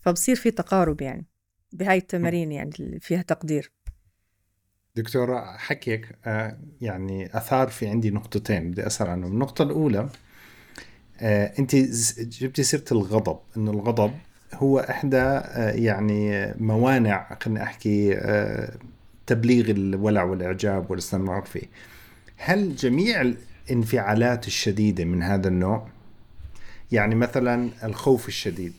[0.00, 1.26] فبصير في تقارب يعني
[1.72, 3.72] بهاي التمارين يعني اللي فيها تقدير.
[4.96, 9.32] دكتور حكيك آه، يعني أثار في عندي نقطتين بدي أسأل عنهم.
[9.32, 10.08] النقطة الأولى آه،
[11.22, 11.76] انت
[12.20, 14.10] جبتي سيرة الغضب إنه الغضب
[14.54, 18.14] هو إحدى آه، يعني موانع خليني أحكي
[19.26, 21.66] تبليغ الولع والإعجاب والاستمرار فيه.
[22.36, 23.34] هل جميع
[23.68, 25.88] الانفعالات الشديدة من هذا النوع؟
[26.92, 28.74] يعني مثلا الخوف الشديد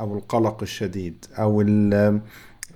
[0.00, 1.60] أو القلق الشديد أو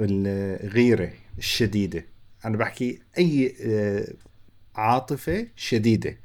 [0.01, 2.05] الغيرة الشديدة.
[2.44, 4.12] أنا بحكي أي آه،
[4.75, 6.16] عاطفة شديدة.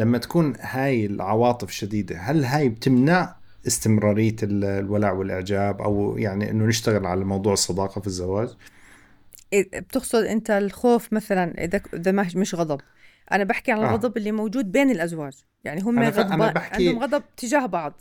[0.00, 3.36] لما تكون هاي العواطف الشديده هل هاي بتمنع
[3.66, 8.48] استمرارية الولاء والإعجاب أو يعني إنه نشتغل على موضوع الصداقة في الزواج
[9.54, 12.80] بتقصد أنت الخوف مثلا إذا إذا مش غضب
[13.32, 13.88] أنا بحكي عن آه.
[13.88, 15.32] الغضب اللي موجود بين الأزواج
[15.64, 16.88] يعني هم غضب بحكي...
[16.88, 17.92] عندهم غضب تجاه بعض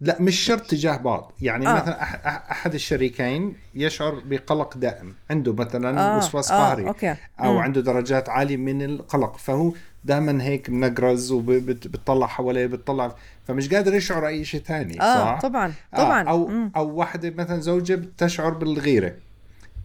[0.00, 1.74] لا مش شرط تجاه بعض يعني آه.
[1.74, 2.02] مثلا
[2.50, 6.18] أحد الشريكين يشعر بقلق دائم عنده مثلا آه.
[6.18, 6.68] وسواس آه.
[6.68, 7.14] قهري أوكي.
[7.40, 7.58] أو م.
[7.58, 9.72] عنده درجات عالية من القلق فهو
[10.06, 15.14] دائما هيك منقرز وبتطلع حواليه بتطلع فمش قادر يشعر أي شيء ثاني آه.
[15.14, 16.30] صح طبعا طبعا آه.
[16.30, 16.70] أو م.
[16.76, 19.14] أو واحدة مثلا زوجة تشعر بالغيرة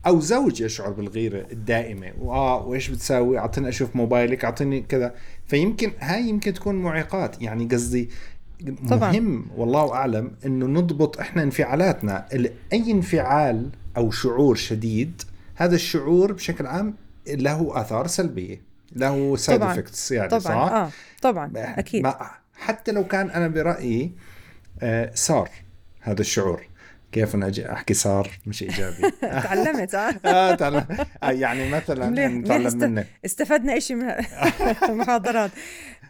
[0.07, 5.13] أو زوج يشعر بالغيرة الدائمة وآه وإيش بتساوي أعطيني أشوف موبايلك أعطيني كذا
[5.47, 8.09] فيمكن هاي يمكن تكون معيقات يعني قصدي
[8.89, 9.11] طبعا.
[9.11, 12.25] مهم والله أعلم إنه نضبط إحنا انفعالاتنا
[12.73, 15.21] أي انفعال أو شعور شديد
[15.55, 16.93] هذا الشعور بشكل عام
[17.27, 20.39] له آثار سلبية له side effects يعني طبعا.
[20.39, 20.89] صح؟ آه.
[21.21, 24.15] طبعا أكيد ما حتى لو كان أنا برأيي
[24.81, 25.49] آه صار
[26.01, 26.67] هذا الشعور
[27.11, 30.85] كيف أنا أجي أحكي صار مش إيجابي تعلمت آه آه تعلم
[31.23, 34.09] آه، يعني مثلا نتعلم منك استفدنا شيء من
[34.89, 35.51] المحاضرات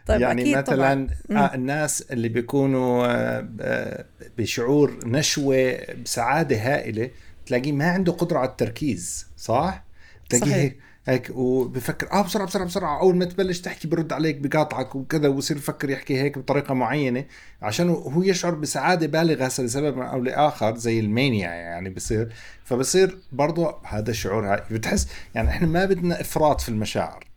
[0.06, 1.46] طيب يعني أكيد مثلا طبعاً.
[1.46, 4.06] آه الناس اللي بيكونوا آه, آه،
[4.38, 7.10] بشعور نشوة بسعادة هائلة
[7.46, 9.84] تلاقيه ما عنده قدرة على التركيز صح؟
[10.30, 15.28] تلاقيه هيك وبفكر آه بسرعة بسرعة بسرعة أول ما تبلش تحكي برد عليك بقاطعك وكذا
[15.28, 17.26] ويصير يفكر يحكي هيك بطريقة معينة
[17.62, 22.34] عشان هو يشعر بسعادة بالغة لسبب أو لآخر زي المانيا يعني بصير.
[22.64, 27.32] فبصير برضه هذا الشعور هاي بتحس يعني إحنا ما بدنا إفراط في المشاعر.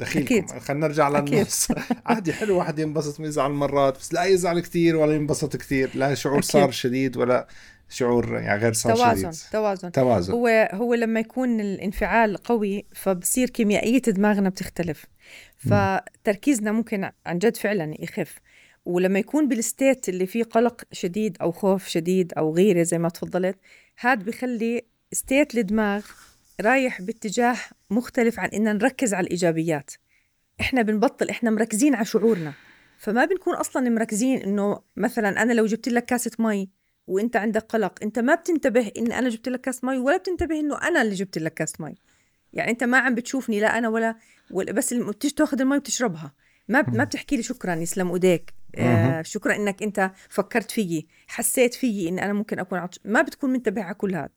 [0.00, 1.68] دخيلكم خلينا نرجع للنص.
[2.06, 6.38] عادي حلو واحد ينبسط ويزعل مرات بس لا يزعل كثير ولا ينبسط كثير لا شعور
[6.38, 6.50] أكيد.
[6.50, 7.48] صار شديد ولا
[7.90, 9.50] شعور يعني غير صار توازن شديد.
[9.52, 10.32] توازن توازن.
[10.32, 15.06] هو هو لما يكون الانفعال قوي فبصير كيميائية دماغنا بتختلف.
[15.58, 18.38] فتركيزنا ممكن عن جد فعلا يخف.
[18.84, 23.08] ولما يكون بال state اللي فيه قلق شديد أو خوف شديد أو غيرة زي ما
[23.08, 23.58] تفضلت
[23.98, 26.06] هذا بخلي state الدماغ
[26.60, 27.56] رايح باتجاه
[27.90, 29.90] مختلف عن إن نركز على الإيجابيات.
[30.60, 32.52] إحنا بنبطل إحنا مركزين على شعورنا.
[32.98, 36.70] فما بنكون أصلا مركزين إنه مثلا أنا لو جبت لك كاسة مي
[37.10, 40.78] وانت عندك قلق انت ما بتنتبه إن أنا جبت لك كاس مي ولا بتنتبه إنه
[40.88, 41.94] أنا اللي جبت لك كاس مي.
[42.52, 44.14] يعني أنت ما عم بتشوفني لا أنا ولا,
[44.50, 46.32] ولا بس بتيجي تاخذ المي وتشربها
[46.68, 48.54] ما ما بتحكي لي شكرا يسلم إيديك.
[48.74, 53.50] آه شكرا إنك أنت فكرت فيي حسيت فيي إن أنا ممكن أكون عطش ما بتكون
[53.50, 54.30] منتبه على كل هذا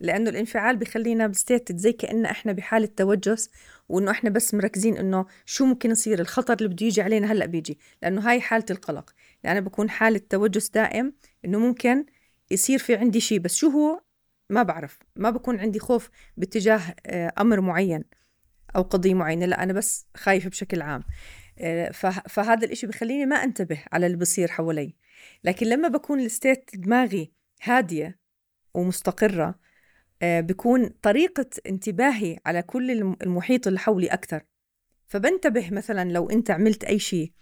[0.00, 3.50] لأنه الانفعال بخلينا ب state زي كأن إحنا بحالة توجس
[3.88, 7.78] وإنه إحنا بس مركزين إنه شو ممكن يصير الخطر اللي بده يجي علينا هلأ بيجي.
[8.02, 9.10] لأنه هاي حالة القلق.
[9.46, 11.12] يعني أنا بكون حاله توجس دائم
[11.44, 12.06] إنه ممكن
[12.50, 14.00] يصير في عندي شيء بس شو هو؟
[14.50, 14.98] ما بعرف.
[15.16, 18.04] ما بكون عندي خوف باتجاه آه، أمر معين
[18.76, 19.46] أو قضية معينة.
[19.46, 21.04] لا أنا بس خايفة بشكل عام.
[21.58, 21.90] آه،
[22.28, 24.94] فهذا الإشي بخليني ما أنتبه على اللي بصير حوالي.
[25.44, 27.32] لكن لما بكون الستيت دماغي
[27.62, 28.18] هادية
[28.74, 29.58] ومستقرة
[30.22, 32.90] آه، بكون طريقة انتباهي على كل
[33.22, 34.42] المحيط اللي حولي أكثر.
[35.06, 37.32] فبنتبه مثلا لو أنت عملت أي شيء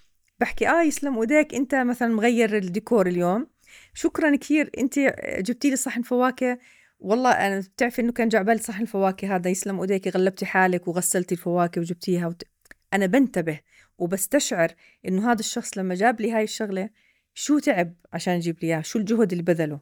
[0.40, 3.46] بحكي آه يسلم ايديك أنت مثلا مغير الديكور اليوم.
[3.94, 4.98] شكرا كثير أنت
[5.38, 6.58] جبتي لي صحن فواكه.
[6.98, 11.80] والله أنا بتعرفي إنه كان جعبالي صحن الفواكه هذا يسلم ايديك غلبتي حالك وغسلتي الفواكه
[11.80, 12.26] وجبتيها.
[12.26, 12.42] وت...
[12.92, 13.60] أنا بنتبه
[13.98, 14.72] وبستشعر
[15.08, 16.88] إنه هذا الشخص لما جاب لي هاي الشغلة
[17.34, 19.80] شو تعب عشان يجيب لي إياها شو الجهد اللي بذله.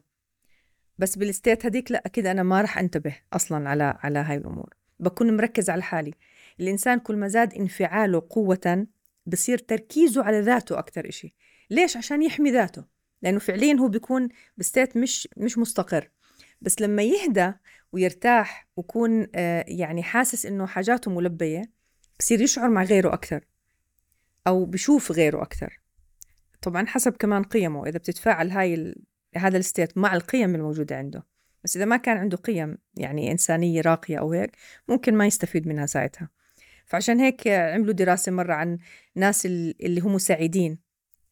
[0.97, 4.73] بس بالستيت هذيك لا أكيد أنا ما راح أنتبه أصلا على على هاي الأمور.
[4.99, 6.13] بكون مركز على حالي.
[6.59, 8.87] الإنسان كل ما زاد انفعاله قوة
[9.25, 11.35] بصير تركيزه على ذاته أكثر إشي.
[11.69, 12.85] ليش؟ عشان يحمي ذاته.
[13.21, 16.09] لأنه فعليا هو بيكون بستيت مش مش مستقر.
[16.61, 17.53] بس لما يهدى
[17.91, 21.61] ويرتاح ويكون آه يعني حاسس إنه حاجاته ملبية
[22.19, 23.45] بصير يشعر مع غيره أكثر
[24.47, 25.79] أو بشوف غيره أكثر
[26.61, 27.87] طبعا حسب كمان قيمه.
[27.87, 28.95] إذا بتتفاعل هاي
[29.35, 31.23] هذا ال state مع القيم الموجودة عنده.
[31.63, 34.51] بس إذا ما كان عنده قيم يعني إنسانية راقية أو هيك
[34.87, 36.29] ممكن ما يستفيد منها ساعتها.
[36.85, 38.77] فعشان هيك عملوا دراسة مرة عن
[39.15, 40.79] ناس اللي هم سعيدين.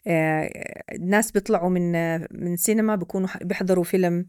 [0.07, 0.51] آه،
[0.99, 1.91] ناس بيطلعوا من
[2.43, 4.25] من سينما بيكونوا بيحضروا فيلم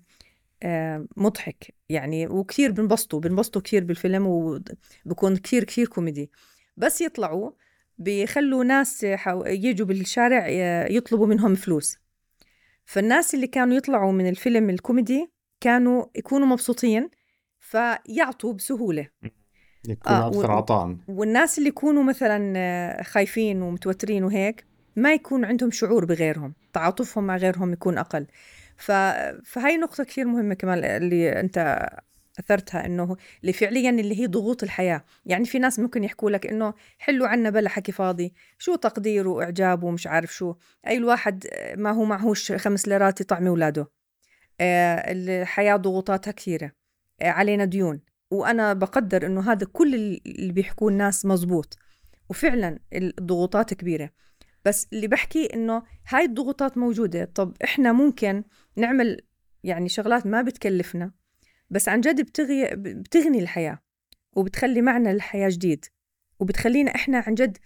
[0.62, 1.74] آه، مضحك.
[1.88, 6.30] يعني وكثير بنبسطوا بنبسطوا كثير بالفيلم وبكون كثير كثير كوميدي.
[6.76, 7.50] بس يطلعوا
[7.98, 9.06] بيخلوا ناس
[9.46, 10.48] يجوا بالشارع
[10.88, 11.98] يطلبوا منهم فلوس.
[12.85, 15.30] فالناس اللي كانوا يطلعوا من الفيلم الكوميدي
[15.61, 17.11] كانوا يكونوا مبسوطين
[17.61, 19.08] فيعطوا بسهولة.
[19.88, 20.97] يكونوا آه أكثر عطاء.
[21.09, 24.64] والناس اللي يكونوا مثلا خايفين ومتوترين وهيك
[24.97, 28.27] ما يكون عندهم شعور بغيرهم تعاطفهم مع غيرهم يكون أقل.
[28.77, 28.92] ف...
[29.45, 31.88] فهي نقطة كثير مهمة كمان اللي أنت
[32.38, 35.05] أثرتها إنه اللي فعليا اللي هي ضغوط الحياة.
[35.27, 39.87] يعني في ناس ممكن يحكوا لك إنه حلوا عنا بلا حكي فاضي شو تقديره واعجابه
[39.87, 40.55] ومش عارف شو.
[40.87, 43.90] أي الواحد ما هو معهوش خمس ليرات يطعمي اولاده
[44.61, 46.73] آه الحياة ضغوطاتها كثيرة.
[47.23, 48.01] آه علينا ديون.
[48.33, 51.79] وأنا بقدر إنه هذا كل اللي بيحكوه الناس مزبوط.
[52.29, 54.11] وفعلا الضغوطات كبيرة.
[54.64, 57.25] بس اللي بحكي إنه هاي الضغوطات موجودة.
[57.25, 58.45] طب إحنا ممكن
[58.77, 59.21] نعمل
[59.64, 61.12] يعني شغلات ما بتكلفنا
[61.71, 63.79] بس عن جد بتغي بتغني الحياة
[64.33, 65.85] وبتخلي معنى للحياة جديد.
[66.40, 67.59] وبتخلينا إحنا عن جد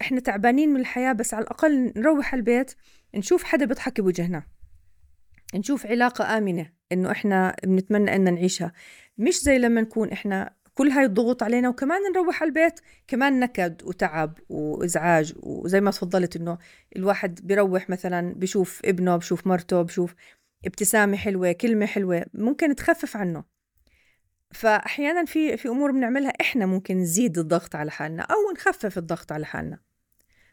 [0.00, 2.74] إحنا تعبانين من الحياة بس على الأقل نروح البيت
[3.14, 4.42] نشوف حدا بيضحك بوجهنا.
[5.54, 8.72] نشوف علاقة آمنة إنه إحنا بنتمنى إن نعيشها.
[9.18, 13.82] مش زي لما نكون إحنا كل هاي الضغوط علينا وكمان نروح على البيت كمان نكد
[13.84, 16.58] وتعب وإزعاج وزي ما تفضلت إنه
[16.96, 20.14] الواحد بيروح مثلا بشوف ابنه بشوف مرته بشوف
[20.66, 23.44] ابتسامة حلوة كلمة حلوة ممكن تخفف عنه.
[24.50, 29.46] فاحيانا في في أمور بنعملها إحنا ممكن نزيد الضغط على حالنا أو نخفف الضغط على
[29.46, 29.78] حالنا.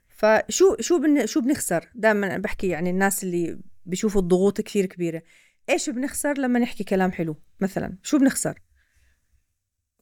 [0.09, 5.21] فشو شو بن شو بنخسر؟ دائما بحكي يعني الناس اللي بيشوفوا الضغوط كثير كبيرة.
[5.69, 8.62] إيش بنخسر لما نحكي كلام حلو؟ مثلا شو بنخسر؟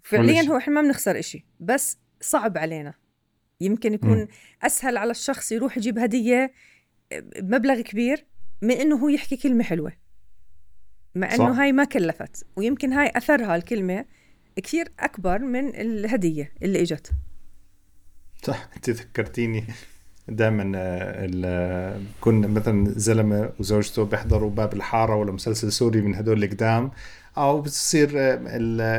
[0.03, 2.93] فعليا هو إحنا ما بنخسر إشي بس صعب علينا.
[3.61, 4.27] يمكن يكون م.
[4.63, 6.53] أسهل على الشخص يروح يجيب هدية
[7.39, 8.25] بمبلغ كبير
[8.61, 9.91] من إنه هو يحكي كلمة حلوة.
[11.15, 12.47] مع إنه هاي ما كلفت.
[12.55, 14.05] ويمكن هاي أثرها الكلمة
[14.55, 17.11] كثير أكبر من الهدية اللي إجت.
[18.43, 19.63] صح أنت ذكرتيني.
[20.29, 26.91] دائما آه، كنا مثلا زلمة وزوجته بيحضروا باب الحارة ولا مسلسل سوري من هدول القدام.
[27.37, 28.39] أو بتصير آه،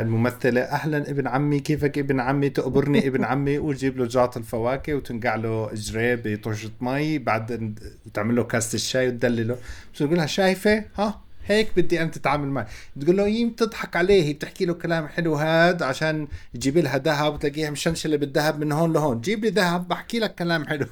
[0.03, 3.59] الممثلة أهلا ابن عمي كيفك ابن عمي؟ تقبرني ابن عمي.
[3.69, 7.75] وتجيب له جاط الفواكه وتنقع له جريب بطشة مي بعدين
[8.07, 9.57] وتعمل له كاسه الشاي وتدلله.
[9.95, 12.67] بس تقول لها شايفة؟ ها؟ هيك بدي أنا تتعامل معي.
[12.97, 17.35] بتقول له يم تضحك عليه هي بتحكي له كلام حلو هاد عشان تجيب لها ذهب
[17.35, 19.21] وتلاقيها مشنشلة بالذهب من هون لهون.
[19.21, 20.87] جيب لي ذهب بحكي لك كلام حلو.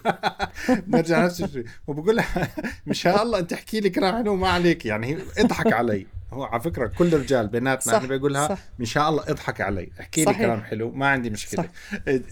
[0.89, 1.65] نرجع نفس الشيء.
[1.87, 2.49] وبقول لها
[2.87, 4.87] مشان الله أنت تحكي لي كلام حلو ما عليك.
[4.87, 6.07] يعني اضحك علي.
[6.33, 10.25] هو على فكرة كل الرجال بيناتنا أنا بقول لها ان شاء الله اضحك علي احكي
[10.25, 11.65] لي كلام حلو ما عندي مشكلة.
[11.65, 11.71] صح.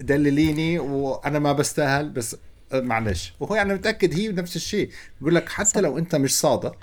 [0.01, 2.35] دلليني وأنا ما بستاهل بس
[2.73, 3.33] معلش.
[3.39, 4.89] وهو يعني متأكد هي نفس الشيء.
[5.21, 5.77] بقول لك حتى صح.
[5.77, 6.75] لو أنت مش صادق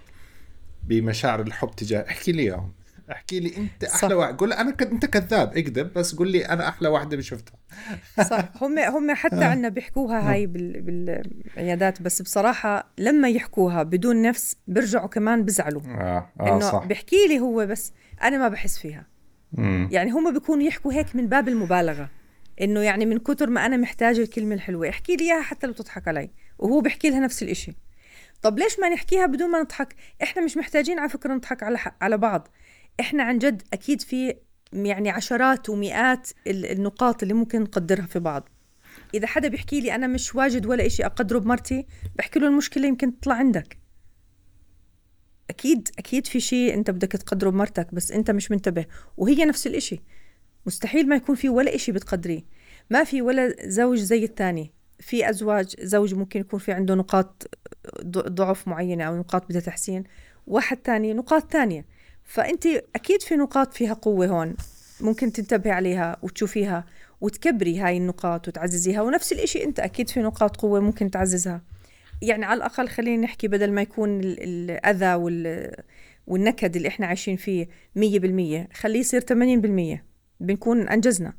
[0.83, 2.73] بمشاعر الحب تجاه احكي لي اياهم
[3.13, 4.91] احكي لي انت أحلى واحد قول أنا كد...
[4.91, 7.55] أنت كذاب اكذب بس قول لي أنا أحلى واحدة شفتها
[8.31, 9.45] صح هم هم حتى.
[9.45, 10.33] عندنا بيحكوها آه.
[10.33, 10.83] هاي بال...
[10.83, 16.31] بالعيادات بس بصراحة لما يحكوها بدون نفس بيرجعوا كمان بزعلوا آه.
[16.41, 16.49] آه.
[16.49, 16.85] إنه صح.
[16.85, 17.93] بيحكي لي هو بس
[18.23, 19.07] أنا ما بحس فيها
[19.53, 19.89] مم.
[19.93, 22.09] يعني هم بيكونوا يحكوا هيك من باب المبالغة
[22.61, 26.09] إنه يعني من كتر ما أنا محتاجة الكلمة الحلوة احكي لي إياها حتى لو تضحك
[26.09, 27.73] علي وهو بيحكي لها نفس الإشي
[28.43, 32.19] طب ليش ما نحكيها بدون ما نضحك؟ إحنا مش محتاجين على فكرة نضحك على على
[32.19, 32.49] بعض.
[33.01, 34.35] إحنا عن جد أكيد في
[34.73, 38.49] يعني عشرات ومئات النقاط اللي ممكن نقدرها في بعض.
[39.15, 43.21] إذا حدا بيحكي لي أنا مش واجد ولا إشي أقدره بمرتي بحكي له المشكلة يمكن
[43.21, 43.79] تطلع عندك.
[45.51, 48.87] أكيد أكيد في شيء أنت بدك تقدره بمرتك بس أنت مش منتبه.
[49.17, 50.01] وهي نفس الإشي.
[50.67, 52.43] مستحيل ما يكون في ولا إشي بتقدريه.
[52.91, 54.73] ما في ولا زوج زي الثاني.
[55.01, 57.55] في أزواج زوج ممكن يكون في عنده نقاط
[58.09, 60.05] ضعف معينة أو نقاط بدها تحسين
[60.47, 61.85] واحد تاني نقاط تانية.
[62.25, 64.55] فأنت أكيد في نقاط فيها قوة هون
[65.01, 66.85] ممكن تنتبهي عليها وتشوفيها
[67.21, 71.63] وتكبري هاي النقاط وتعززيها ونفس الإشي أنت أكيد في نقاط قوة ممكن تعززها.
[72.23, 75.71] يعني على الأقل خلينا نحكي بدل ما يكون الأذى وال
[76.27, 80.01] والنكد اللي إحنا عايشين فيه مية بالمية خليه يصير 80%
[80.41, 81.35] بنكون أنجزنا.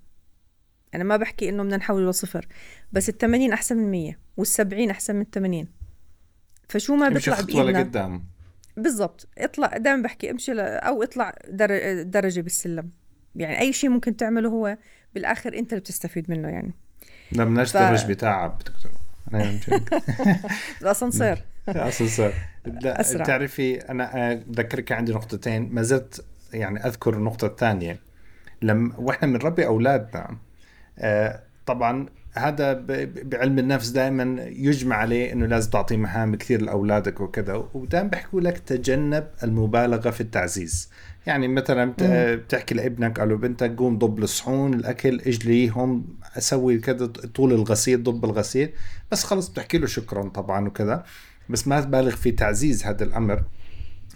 [0.95, 2.47] أنا ما بحكي إنه بدنا نحول لصفر
[2.91, 5.67] بس الثمانين أحسن من مية والسبعين أحسن من الثمانين
[6.73, 7.71] فشو ما بيطلع بإيدنا.
[7.71, 8.23] لقدام.
[8.77, 9.27] بالضبط.
[9.37, 11.33] اطلع دائما بحكي امشي أو اطلع
[12.03, 12.89] درجة بالسلم.
[13.35, 14.77] يعني أي شيء ممكن تعمله هو
[15.15, 16.73] بالآخر أنت اللي بتستفيد منه يعني.
[17.31, 17.77] لا بدناش ف...
[17.77, 18.91] درج بتعب دكتور
[20.81, 21.43] الأسانسير.
[21.69, 22.33] الأسانسير.
[22.65, 25.69] لا بتعرفي أنا بذكرك عندي نقطتين.
[25.73, 27.99] ما زلت يعني أذكر النقطة الثانية.
[28.61, 30.37] لما وإحنا بنربي أولادنا.
[30.99, 32.73] آه، طبعا هذا
[33.23, 37.69] بعلم النفس دائما يجمع عليه إنه لازم تعطي مهام كثير لأولادك وكذا.
[37.73, 40.89] ودائما بيحكوا لك تجنب المبالغة في التعزيز.
[41.25, 46.05] يعني مثلا بتحكي لابنك أو لبنتك قوم ضب الصحون الأكل اجليهم
[46.37, 48.69] أسوي كذا طول الغسيل ضب الغسيل.
[49.11, 51.03] بس خلص بتحكي له شكرا طبعا وكذا.
[51.49, 53.43] بس ما تبالغ في تعزيز هذا الأمر.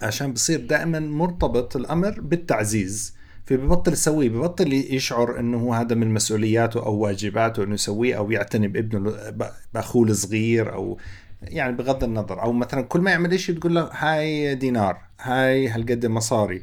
[0.02, 3.17] عشان بصير دائما مرتبط الأمر بالتعزيز.
[3.48, 9.14] فببطل يسويه ببطل يشعر إنه هذا من مسؤولياته أو واجباته إنه يسويه أو يعتني بابنه
[9.74, 10.98] بأخوه الصغير أو
[11.42, 12.42] يعني بغض النظر.
[12.42, 16.62] أو مثلا كل ما يعمل شيء تقول له هاي دينار هاي هالقد مصاري.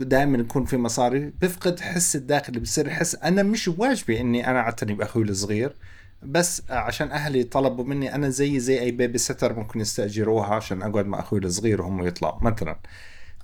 [0.00, 1.32] دائما يكون في مصاري.
[1.42, 5.76] بفقد حس الداخلي بصير يحس أنا مش واجبي إني أنا أعتني بأخوي الصغير
[6.22, 11.06] بس عشان أهلي طلبوا مني أنا زي زي أي بيبي ستر ممكن يستأجروها عشان أقعد
[11.06, 12.80] مع أخوي الصغير وهم يطلعوا مثلا.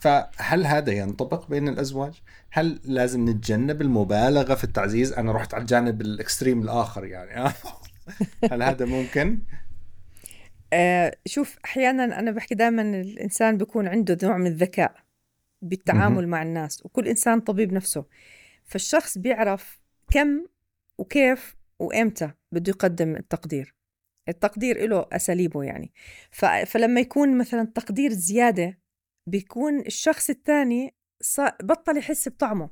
[0.01, 6.01] فهل هذا ينطبق بين الأزواج؟ هل لازم نتجنب المبالغة في التعزيز؟ أنا رحت على الجانب
[6.01, 7.53] الإكستريم الآخر يعني
[8.53, 9.39] هل هذا ممكن؟
[10.73, 14.95] آه شوف أحيانا أنا بحكي دائما الإنسان بيكون عنده نوع من الذكاء
[15.63, 18.05] بالتعامل مع الناس وكل إنسان طبيب نفسه
[18.65, 19.81] فالشخص بيعرف
[20.11, 20.47] كم
[20.99, 23.75] وكيف وإمتى بده يقدم التقدير
[24.29, 25.93] التقدير له أساليبه يعني
[26.67, 28.79] فلما يكون مثلا تقدير زيادة
[29.29, 30.95] بيكون الشخص الثاني
[31.63, 32.71] بطل يحس بطعمه.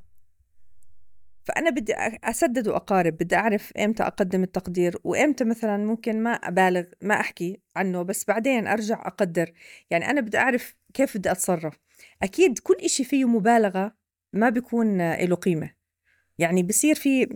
[1.43, 1.93] فأنا بدي
[2.23, 8.01] أسدد وأقارب بدي أعرف إمتى أقدم التقدير وإمتى مثلا ممكن ما أبالغ ما أحكي عنه
[8.01, 9.53] بس بعدين أرجع أقدر.
[9.89, 11.79] يعني أنا بدي أعرف كيف بدي أتصرف.
[12.23, 13.95] أكيد كل إشي فيه مبالغة
[14.33, 15.71] ما بيكون له قيمة.
[16.37, 17.35] يعني بصير في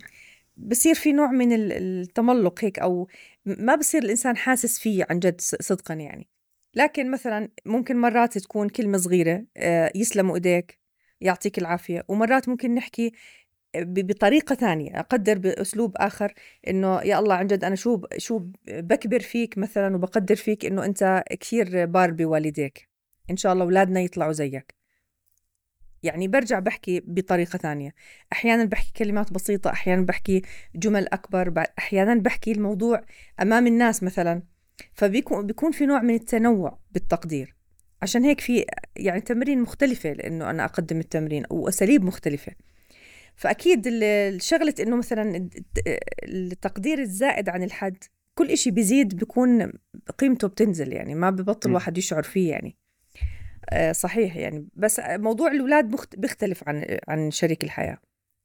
[0.57, 3.07] بصير في نوع من التملق هيك أو
[3.45, 6.30] ما بصير الإنسان حاسس فيه عن جد صدقا يعني.
[6.75, 10.79] لكن مثلا ممكن مرات تكون كلمة صغيرة آه، يسلموا إيديك
[11.21, 13.11] يعطيك العافية ومرات ممكن نحكي
[13.75, 16.33] آه، بطريقة ثانية أقدر بأسلوب آخر
[16.67, 21.23] إنه يا الله عن جد أنا شو شو بكبر فيك مثلا وبقدر فيك إنه أنت
[21.39, 22.89] كثير بار بوالديك.
[23.29, 24.75] إن شاء الله أولادنا يطلعوا زيك.
[26.03, 27.93] يعني برجع بحكي بطريقة ثانية.
[28.33, 30.41] أحيانا بحكي كلمات بسيطة أحيانا بحكي
[30.75, 33.01] جمل أكبر أحيانا بحكي الموضوع
[33.41, 34.43] أمام الناس مثلا.
[34.93, 37.55] فبيكون بيكون في نوع من التنوع بالتقدير.
[38.01, 38.65] عشان هيك في
[38.95, 42.51] يعني تمرين مختلفة لأنه أنا أقدم التمرين وأساليب مختلفة.
[43.35, 45.49] فأكيد الشغلة إنه مثلا
[46.23, 48.03] التقدير الزائد عن الحد
[48.37, 49.71] كل إشي بيزيد بيكون
[50.17, 52.77] قيمته بتنزل يعني ما ببطل واحد يشعر فيه يعني.
[53.69, 54.67] آه، صحيح يعني.
[54.73, 57.97] بس موضوع الأولاد بيختلف عن عن شريك الحياة.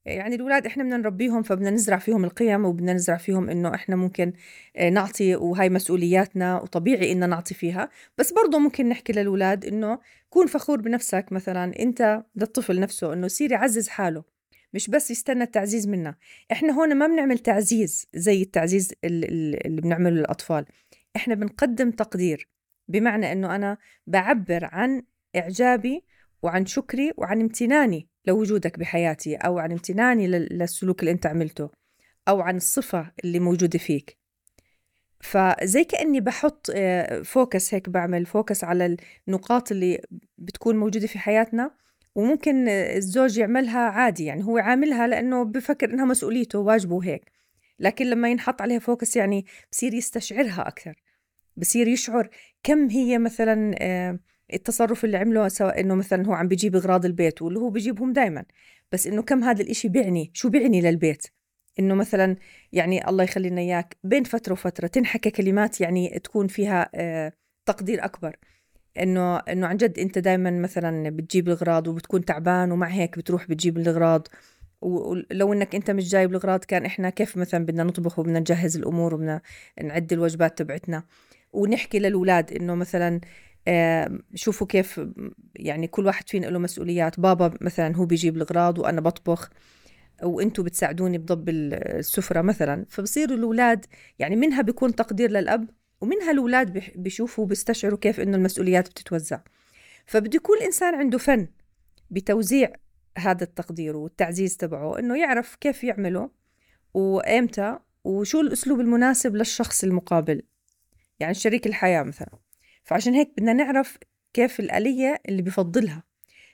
[0.06, 4.32] يعني الأولاد إحنا بدنا نربيهم فبدنا نزرع فيهم القيم وبدنا نزرع فيهم إنه إحنا ممكن
[4.76, 7.90] آه، نعطي وهاي مسؤولياتنا وطبيعي إننا نعطي فيها.
[8.18, 9.98] بس برضه ممكن نحكي للأولاد إنه
[10.30, 14.24] كون فخور بنفسك مثلا أنت للطفل نفسه إنه يصير يعزز حاله
[14.74, 16.14] مش بس يستنى التعزيز منا
[16.52, 20.64] إحنا هون ما بنعمل تعزيز زي التعزيز اللي بنعمله للأطفال.
[21.16, 22.48] إحنا بنقدم تقدير
[22.88, 25.02] بمعنى إنه أنا بعبر عن
[25.36, 26.04] إعجابي
[26.42, 31.70] وعن شكري وعن امتناني لوجودك بحياتي أو عن امتناني للسلوك اللي أنت عملته
[32.28, 34.18] أو عن الصفة اللي موجودة فيك.
[35.20, 36.70] فزي كأني بحط
[37.24, 38.96] focus آه، هيك بعمل focus على
[39.28, 40.00] النقاط اللي
[40.38, 41.70] بتكون موجودة في حياتنا
[42.14, 47.32] وممكن الزوج يعملها عادي يعني هو عاملها لأنه بفكر إنها مسؤوليته واجبه هيك
[47.78, 51.02] لكن لما ينحط عليها فوكس يعني بصير يستشعرها أكثر
[51.56, 52.28] بصير يشعر
[52.62, 54.18] كم هي مثلا آه،
[54.54, 58.44] التصرف اللي عمله سواء إنه مثلا هو عم بيجيب أغراض البيت واللي هو بيجيبهم دائما
[58.92, 61.26] بس إنه كم هذا الإشي بيعني؟ شو بيعني للبيت؟
[61.78, 62.36] إنه مثلا
[62.72, 67.32] يعني الله يخلي لنا إياك بين فترة وفترة تنحكى كلمات يعني تكون فيها آه
[67.66, 68.36] تقدير أكبر.
[69.00, 73.78] إنه إنه عن جد أنت دائما مثلا بتجيب الأغراض وبتكون تعبان ومع هيك بتروح بتجيب
[73.78, 74.28] الأغراض.
[74.80, 79.14] ولو إنك أنت مش جايب الأغراض كان إحنا كيف مثلا بدنا نطبخ وبدنا نجهز الأمور
[79.14, 79.40] وبدنا
[79.82, 81.02] نعد الوجبات تبعتنا؟
[81.52, 83.20] ونحكي للأولاد إنه مثلا
[84.34, 85.00] شوفوا كيف
[85.54, 87.20] يعني كل واحد فينا له مسؤوليات.
[87.20, 89.50] بابا مثلا هو بيجيب الأغراض وأنا بطبخ
[90.22, 92.86] وأنتم بتساعدوني بضب السفرة مثلا.
[92.88, 93.86] فبصيروا الأولاد
[94.18, 95.68] يعني منها بيكون تقدير للأب
[96.00, 99.40] ومنها الأولاد بيشوفوا بيستشعروا كيف إنه المسؤوليات بتتوزع.
[100.06, 101.48] فبده يكون الإنسان عنده فن
[102.10, 102.72] بتوزيع
[103.18, 106.30] هذا التقدير والتعزيز تبعه إنه يعرف كيف يعمله
[106.94, 110.42] وإمتى وشو الأسلوب المناسب للشخص المقابل.
[111.20, 112.38] يعني شريك الحياة مثلا.
[112.86, 113.98] فعشان هيك بدنا نعرف
[114.32, 116.02] كيف الآلية اللي بفضلها.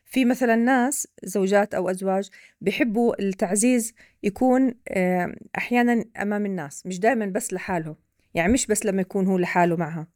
[0.04, 2.30] في مثلا ناس زوجات أو أزواج
[2.60, 4.74] بحبوا التعزيز يكون
[5.58, 7.96] أحيانا أمام الناس مش دائما بس لحاله
[8.34, 10.08] يعني مش بس لما يكون هو لحاله معها.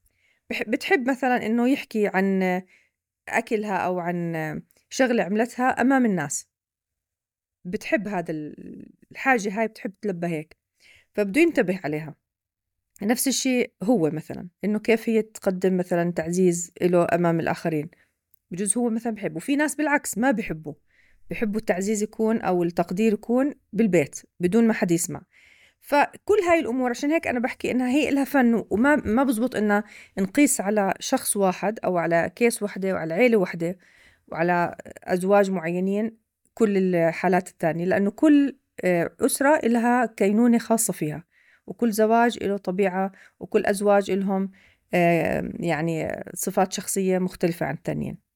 [0.67, 2.63] بتحب مثلا إنه يحكي عن
[3.29, 6.49] أكلها أو عن شغلة عملتها أمام الناس.
[7.65, 8.33] بتحب هذا
[9.11, 10.57] الحاجة هاي بتحب تلبى هيك.
[11.15, 12.15] فبده ينتبه عليها.
[13.03, 17.91] نفس الشيء هو مثلا إنه كيف هي تقدم مثلا تعزيز له أمام الآخرين.
[18.51, 20.75] بجوز هو مثلا بحب وفي ناس بالعكس ما بحبوا
[21.31, 25.23] بحبوا التعزيز يكون أو التقدير يكون بالبيت بدون ما حد يسمع.
[25.81, 29.85] فكل هاي الأمور عشان هيك أنا بحكي إنها هي لها فن وما ما بزبط انها
[30.19, 33.79] نقيس على شخص واحد أو على كيس وحده وعلى عيلة وحده
[34.29, 36.17] وعلى أزواج معينين
[36.55, 41.25] كل الحالات الثانية لأنه كل آه، أسرة لها كينونة خاصة فيها.
[41.67, 44.51] وكل زواج له طبيعة وكل أزواج لهم
[44.95, 48.27] آه، يعني صفات شخصية مختلفة عن الثانيين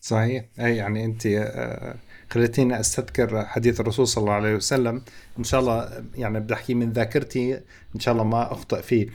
[0.00, 0.44] صحيح.
[0.60, 1.94] أي يعني أنت آه،
[2.30, 5.02] خليتيني أستذكر حديث الرسول صلى الله عليه وسلم.
[5.38, 7.54] إن شاء الله يعني بدي أحكي من ذاكرتي
[7.94, 9.08] إن شاء الله ما اخطئ فيه.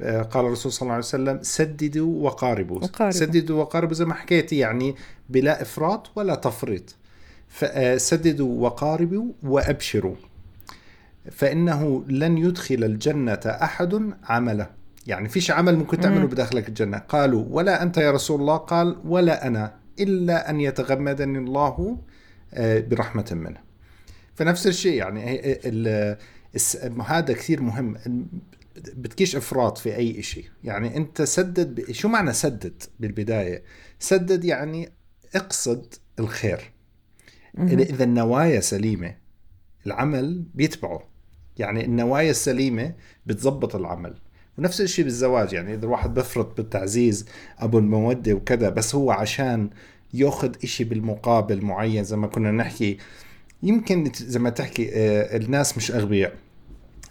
[0.00, 2.76] آه، قال الرسول صلى الله عليه وسلم سددوا وقاربوا.
[2.76, 3.18] وقاربوا.
[3.18, 4.94] سددوا وقاربوا زي ما حكيتي يعني
[5.28, 6.96] بلا إفراط ولا تفريط.
[7.48, 10.16] فسددوا وقاربوا وأبشروا.
[11.30, 14.70] فإنه لن يدخل الجنة أحد عمله.
[15.06, 16.98] يعني فيش عمل ممكن تعمله بداخلك الجنة.
[16.98, 18.56] قالوا ولا أنت يا رسول الله.
[18.56, 19.74] قال ولا أنا.
[20.00, 21.98] إلا أن يتغمدني الله
[22.54, 23.60] آه، برحمة منه.
[24.34, 25.40] فنفس الشيء يعني
[27.06, 27.96] هذا كثير مهم.
[28.76, 31.92] بتكيش إفراط في أي شيء يعني أنت سدد ب...
[31.92, 33.62] شو معنى سدد بالبداية؟
[33.98, 34.92] سدد يعني
[35.34, 36.72] اقصد الخير.
[37.58, 39.14] إذا النوايا سليمة
[39.86, 41.09] العمل بيتبعه.
[41.60, 42.92] يعني النوايا السليمة
[43.26, 44.14] بتزبط العمل.
[44.58, 47.26] ونفس الشيء بالزواج يعني إذا الواحد بفرط بالتعزيز
[47.58, 49.70] ابو الموده وكذا بس هو عشان
[50.14, 52.98] يأخذ إشي بالمقابل معين زي ما كنا نحكي.
[53.62, 56.32] يمكن زي ما تحكي آه، الناس مش أغبياء.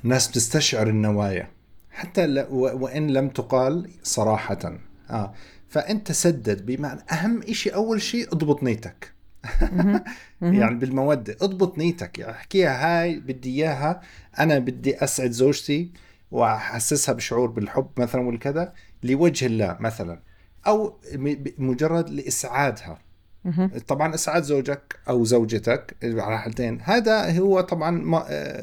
[0.03, 1.47] الناس بتستشعر النوايا.
[1.91, 4.79] حتى وإن لم تقال صراحة.
[5.09, 5.33] آه
[5.69, 6.65] فأنت سدد.
[6.65, 9.18] بمعنى أهم إشي أول شيء اضبط نيتك.
[10.41, 12.19] يعني بالمودة اضبط نيتك.
[12.19, 14.01] يعني احكيها هاي بدي إياها.
[14.39, 15.91] أنا بدي أسعد زوجتي
[16.31, 18.73] وأحسسها بشعور بالحب مثلا والكذا
[19.03, 20.19] لوجه الله مثلا.
[20.67, 20.99] أو
[21.57, 22.99] مجرد لإسعادها.
[23.87, 26.79] طبعا إسعاد زوجك أو زوجتك على حالتين.
[26.83, 28.03] هذا هو طبعا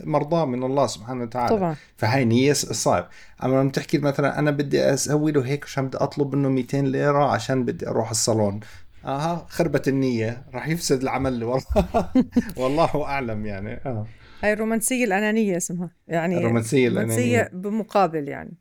[0.05, 1.57] مرضاه من الله سبحانه وتعالى.
[1.57, 1.77] طبعا.
[1.97, 3.09] فهي نية صعب
[3.45, 7.25] أما لما تحكي مثلا أنا بدي أسوي له هيك عشان بدي أطلب منه 200 ليرة
[7.25, 8.61] عشان بدي أروح الصالون.
[9.07, 10.47] أها خربت النية.
[10.55, 11.67] راح يفسد العمل اللي والله.
[12.61, 13.73] والله أعلم يعني.
[13.87, 14.07] آه.
[14.43, 15.91] هاي الرومانسية الأنانية اسمها.
[16.09, 17.51] يعني الرومانسية الأنانية.
[17.53, 18.55] بمقابل يعني.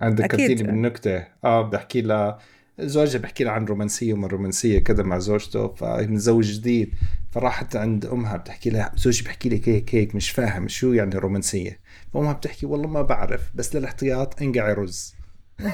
[0.00, 2.38] عندك ذكرتيني بالنكته آه بدي أحكي لها
[2.80, 5.68] زوجها بحكي لها عن رومانسية ومن رومانسية كذا مع زوجته.
[5.74, 6.94] فمتزوج جديد.
[7.30, 11.80] فراحت عند أمها بتحكي لها زوجي بحكي لك هيك هيك مش فاهم شو يعني رومانسية.
[12.14, 15.15] فأمها بتحكي والله ما بعرف بس للإحتياط انقعي رز.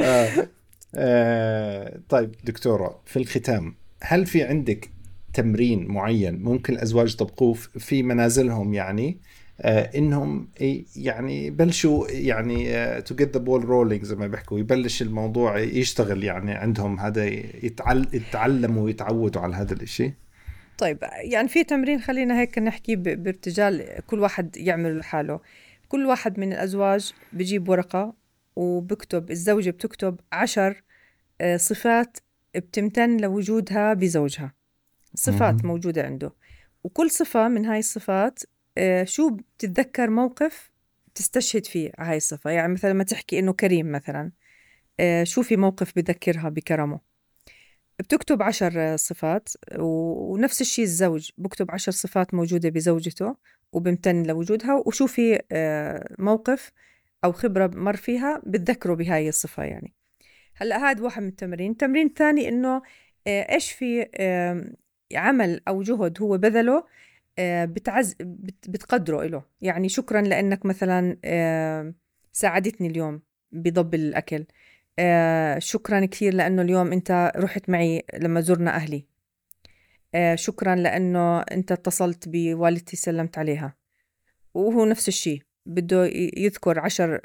[0.00, 0.48] آه.
[0.94, 2.00] آه.
[2.08, 4.90] طيب دكتوره في الختام هل في عندك
[5.34, 9.18] تمرين معين ممكن الازواج يطبقوه في منازلهم يعني
[9.60, 10.48] آه إنهم
[10.96, 12.66] يعني بلشوا يعني
[13.02, 17.24] to get the ball rolling زي ما بيحكوا يبلش الموضوع يشتغل يعني عندهم هذا
[17.64, 20.12] يتعل يتعلموا ويتعودوا على هذا الشيء
[20.78, 25.40] طيب يعني في تمرين خلينا هيك نحكي بارتجال كل واحد يعمل لحاله
[25.88, 28.14] كل واحد من الأزواج بجيب ورقة
[28.56, 30.82] وبكتب الزوجة بتكتب عشر
[31.40, 32.18] آه، صفات
[32.54, 34.54] بتمتن لوجودها بزوجها.
[35.14, 36.32] صفات موجودة عنده.
[36.84, 38.42] وكل صفة من هاي الصفات
[38.78, 40.70] آه، شو بتتذكر موقف
[41.14, 44.32] تستشهد فيه هاي الصفة؟ يعني مثلا ما تحكي إنه كريم مثلا
[45.00, 47.00] آه، شو في موقف بذكرها بكرمه؟
[47.98, 53.36] بتكتب عشر صفات ونفس الشيء الزوج بكتب عشر صفات موجودة بزوجته
[53.72, 56.72] وبمتن لوجودها وشو في آه، موقف
[57.24, 59.94] أو خبرة مر فيها بتذكره بهاي الصفة يعني.
[60.56, 62.82] هلأ هذا واحد من التمرين التمرين الثاني إنه
[63.26, 64.06] إيش في
[65.14, 66.84] عمل أو جهد هو بذله
[67.38, 68.16] آه، بتعز
[68.68, 71.94] بتقدره له يعني شكرا لأنك مثلا آه،
[72.32, 73.22] ساعدتني اليوم
[73.52, 74.44] بضب الأكل.
[74.98, 79.06] آه، شكرا كثير لأنه اليوم أنت رحت معي لما زرنا أهلي.
[80.34, 83.76] شكرا لأنه أنت اتصلت بوالدتي سلمت عليها.
[84.54, 87.20] وهو نفس الشيء بده يذكر عشر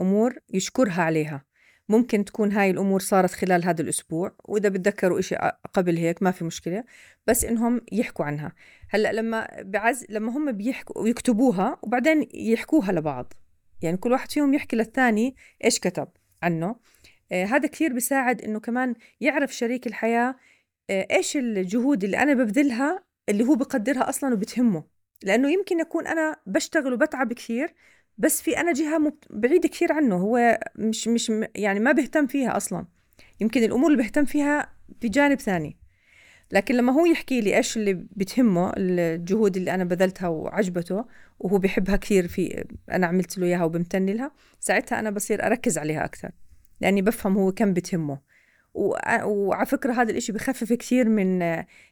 [0.00, 1.44] أمور يشكرها عليها.
[1.88, 5.36] ممكن تكون هاي الأمور صارت خلال هذا الأسبوع وإذا بتذكروا إشي
[5.74, 6.84] قبل هيك ما في مشكلة
[7.26, 8.52] بس إنهم يحكوا عنها.
[8.90, 13.32] هلأ لما بعز لما هم بيحكوا ويكتبوها وبعدين يحكوها لبعض.
[13.82, 16.08] يعني كل واحد فيهم يحكي للثاني إيش كتب
[16.42, 16.66] عنه.
[16.66, 16.76] آه
[17.32, 20.36] هذا كثير بيساعد إنه كمان يعرف شريك الحياة
[20.90, 24.84] آه إيش الجهود اللي أنا ببذلها اللي هو بقدرها أصلا وبتهمه.
[25.22, 27.74] لأنه يمكن يكون أنا بشتغل وبتعب كثير
[28.18, 30.16] بس في أنا جهة بعيدة كثير عنه.
[30.16, 32.86] هو مش مش يعني ما بيهتم فيها أصلا.
[33.40, 34.68] يمكن الأمور اللي بيهتم فيها
[35.00, 35.76] في جانب ثاني.
[36.52, 41.04] لكن لما هو يحكي لي إيش اللي بتهمه الجهود اللي أنا بذلتها وعجبته
[41.38, 46.04] وهو بحبها كثير في أنا عملت له إياها وبمتن لها ساعتها أنا بصير أركز عليها
[46.04, 46.30] أكثر.
[46.80, 48.18] لأني بفهم هو كم بتهمه.
[48.74, 51.42] وعلى فكرة هذا الإشي بخفف كثير من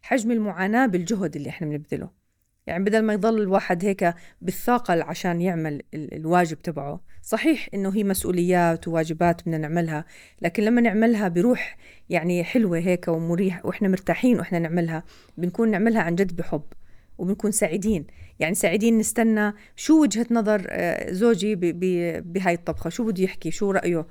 [0.02, 2.22] حجم المعاناة بالجهد اللي إحنا بنبذله.
[2.66, 8.88] يعني بدل ما يضل الواحد هيك بالثاقل عشان يعمل الواجب تبعه صحيح إنه هي مسؤوليات
[8.88, 10.04] وواجبات بدنا نعملها
[10.42, 11.76] لكن لما نعملها بروح
[12.10, 15.04] يعني حلوة هيك ومريح وإحنا مرتاحين وإحنا نعملها
[15.36, 16.62] بنكون نعملها عن جد بحب
[17.18, 18.06] وبنكون سعيدين.
[18.40, 21.54] يعني سعيدين نستنى شو وجهة نظر آه، زوجي
[22.20, 24.06] بهاي الطبخة شو بده يحكي شو رأيه؟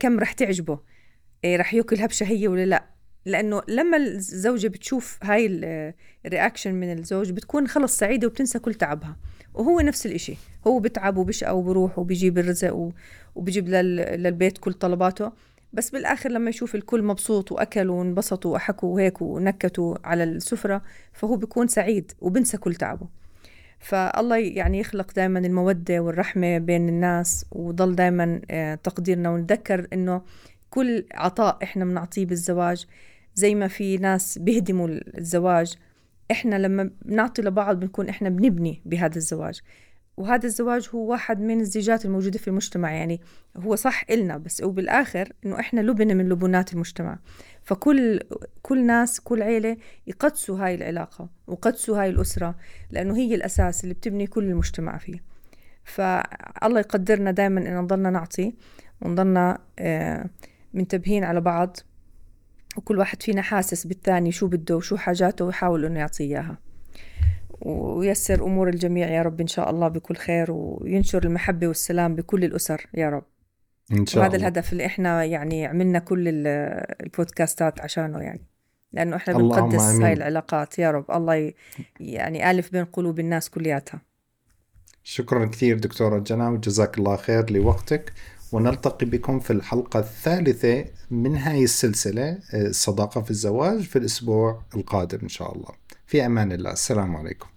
[0.00, 0.78] كم رح تعجبه.
[1.44, 2.84] إيه رح ياكلها بشهية ولا لا.
[3.26, 5.46] لأنه لما الزوجة بتشوف هاي
[6.26, 9.16] الرياكشن من الزوج بتكون خلص سعيدة وبتنسى كل تعبها.
[9.54, 10.34] وهو نفس الإشي.
[10.66, 12.92] هو بتعب وبشقى وبروح وبيجيب الرزق
[13.34, 15.32] وبيجيب للبيت كل طلباته.
[15.72, 21.68] بس بالآخر لما يشوف الكل مبسوط وأكلوا وانبسطوا وحكوا وهيك ونكتوا على السفرة فهو بيكون
[21.68, 23.08] سعيد وبنسى كل تعبه.
[23.84, 29.30] فالله يعني يخلق دائما المودة والرحمة بين الناس وضل دائما آه، تقديرنا.
[29.30, 30.22] ونتذكر إنه
[30.70, 32.86] كل عطاء إحنا بنعطيه بالزواج
[33.34, 35.74] زي ما في ناس بيهدموا الزواج
[36.30, 39.60] إحنا لما بنعطي لبعض بنكون إحنا بنبني بهذا الزواج.
[40.16, 43.20] وهذا الزواج هو واحد من الزيجات الموجودة في المجتمع يعني
[43.56, 47.18] هو صح إلنا بس وبالآخر إنه إحنا لبنة من لبنات المجتمع.
[47.62, 48.20] فكل
[48.62, 52.54] كل ناس كل عيلة يقدسوا هاي العلاقة وقدسوا هاي الأسرة
[52.90, 55.22] لأنه هي الأساس اللي بتبني كل المجتمع فيه.
[55.84, 58.54] فالله يقدرنا دائما إن نضلنا نعطي
[59.02, 60.30] ونضلنا آه
[60.74, 61.76] منتبهين على بعض
[62.76, 66.58] وكل واحد فينا حاسس بالثاني شو بده وشو حاجاته ويحاول إنه يعطيه إياها.
[67.60, 72.86] ويسر أمور الجميع يا رب إن شاء الله بكل خير وينشر المحبة والسلام بكل الأسر
[72.94, 73.24] يا رب.
[73.92, 74.48] إن شاء وهذا الله.
[74.48, 78.46] الهدف اللي إحنا يعني عملنا كل البودكاستات عشانه يعني.
[78.92, 81.10] لأنه إحنا بنقدس هاي العلاقات يا رب.
[81.10, 81.52] الله
[82.00, 84.00] يعني آلف بين قلوب الناس كلياتها.
[85.02, 88.12] شكرا كثير دكتورة جنى وجزاك الله خير لوقتك.
[88.52, 95.28] ونلتقي بكم في الحلقة الثالثة من هاي السلسلة الصداقة في الزواج في الأسبوع القادم إن
[95.28, 95.68] شاء الله.
[96.14, 96.72] في أمان الله.
[96.72, 97.53] السلام عليكم.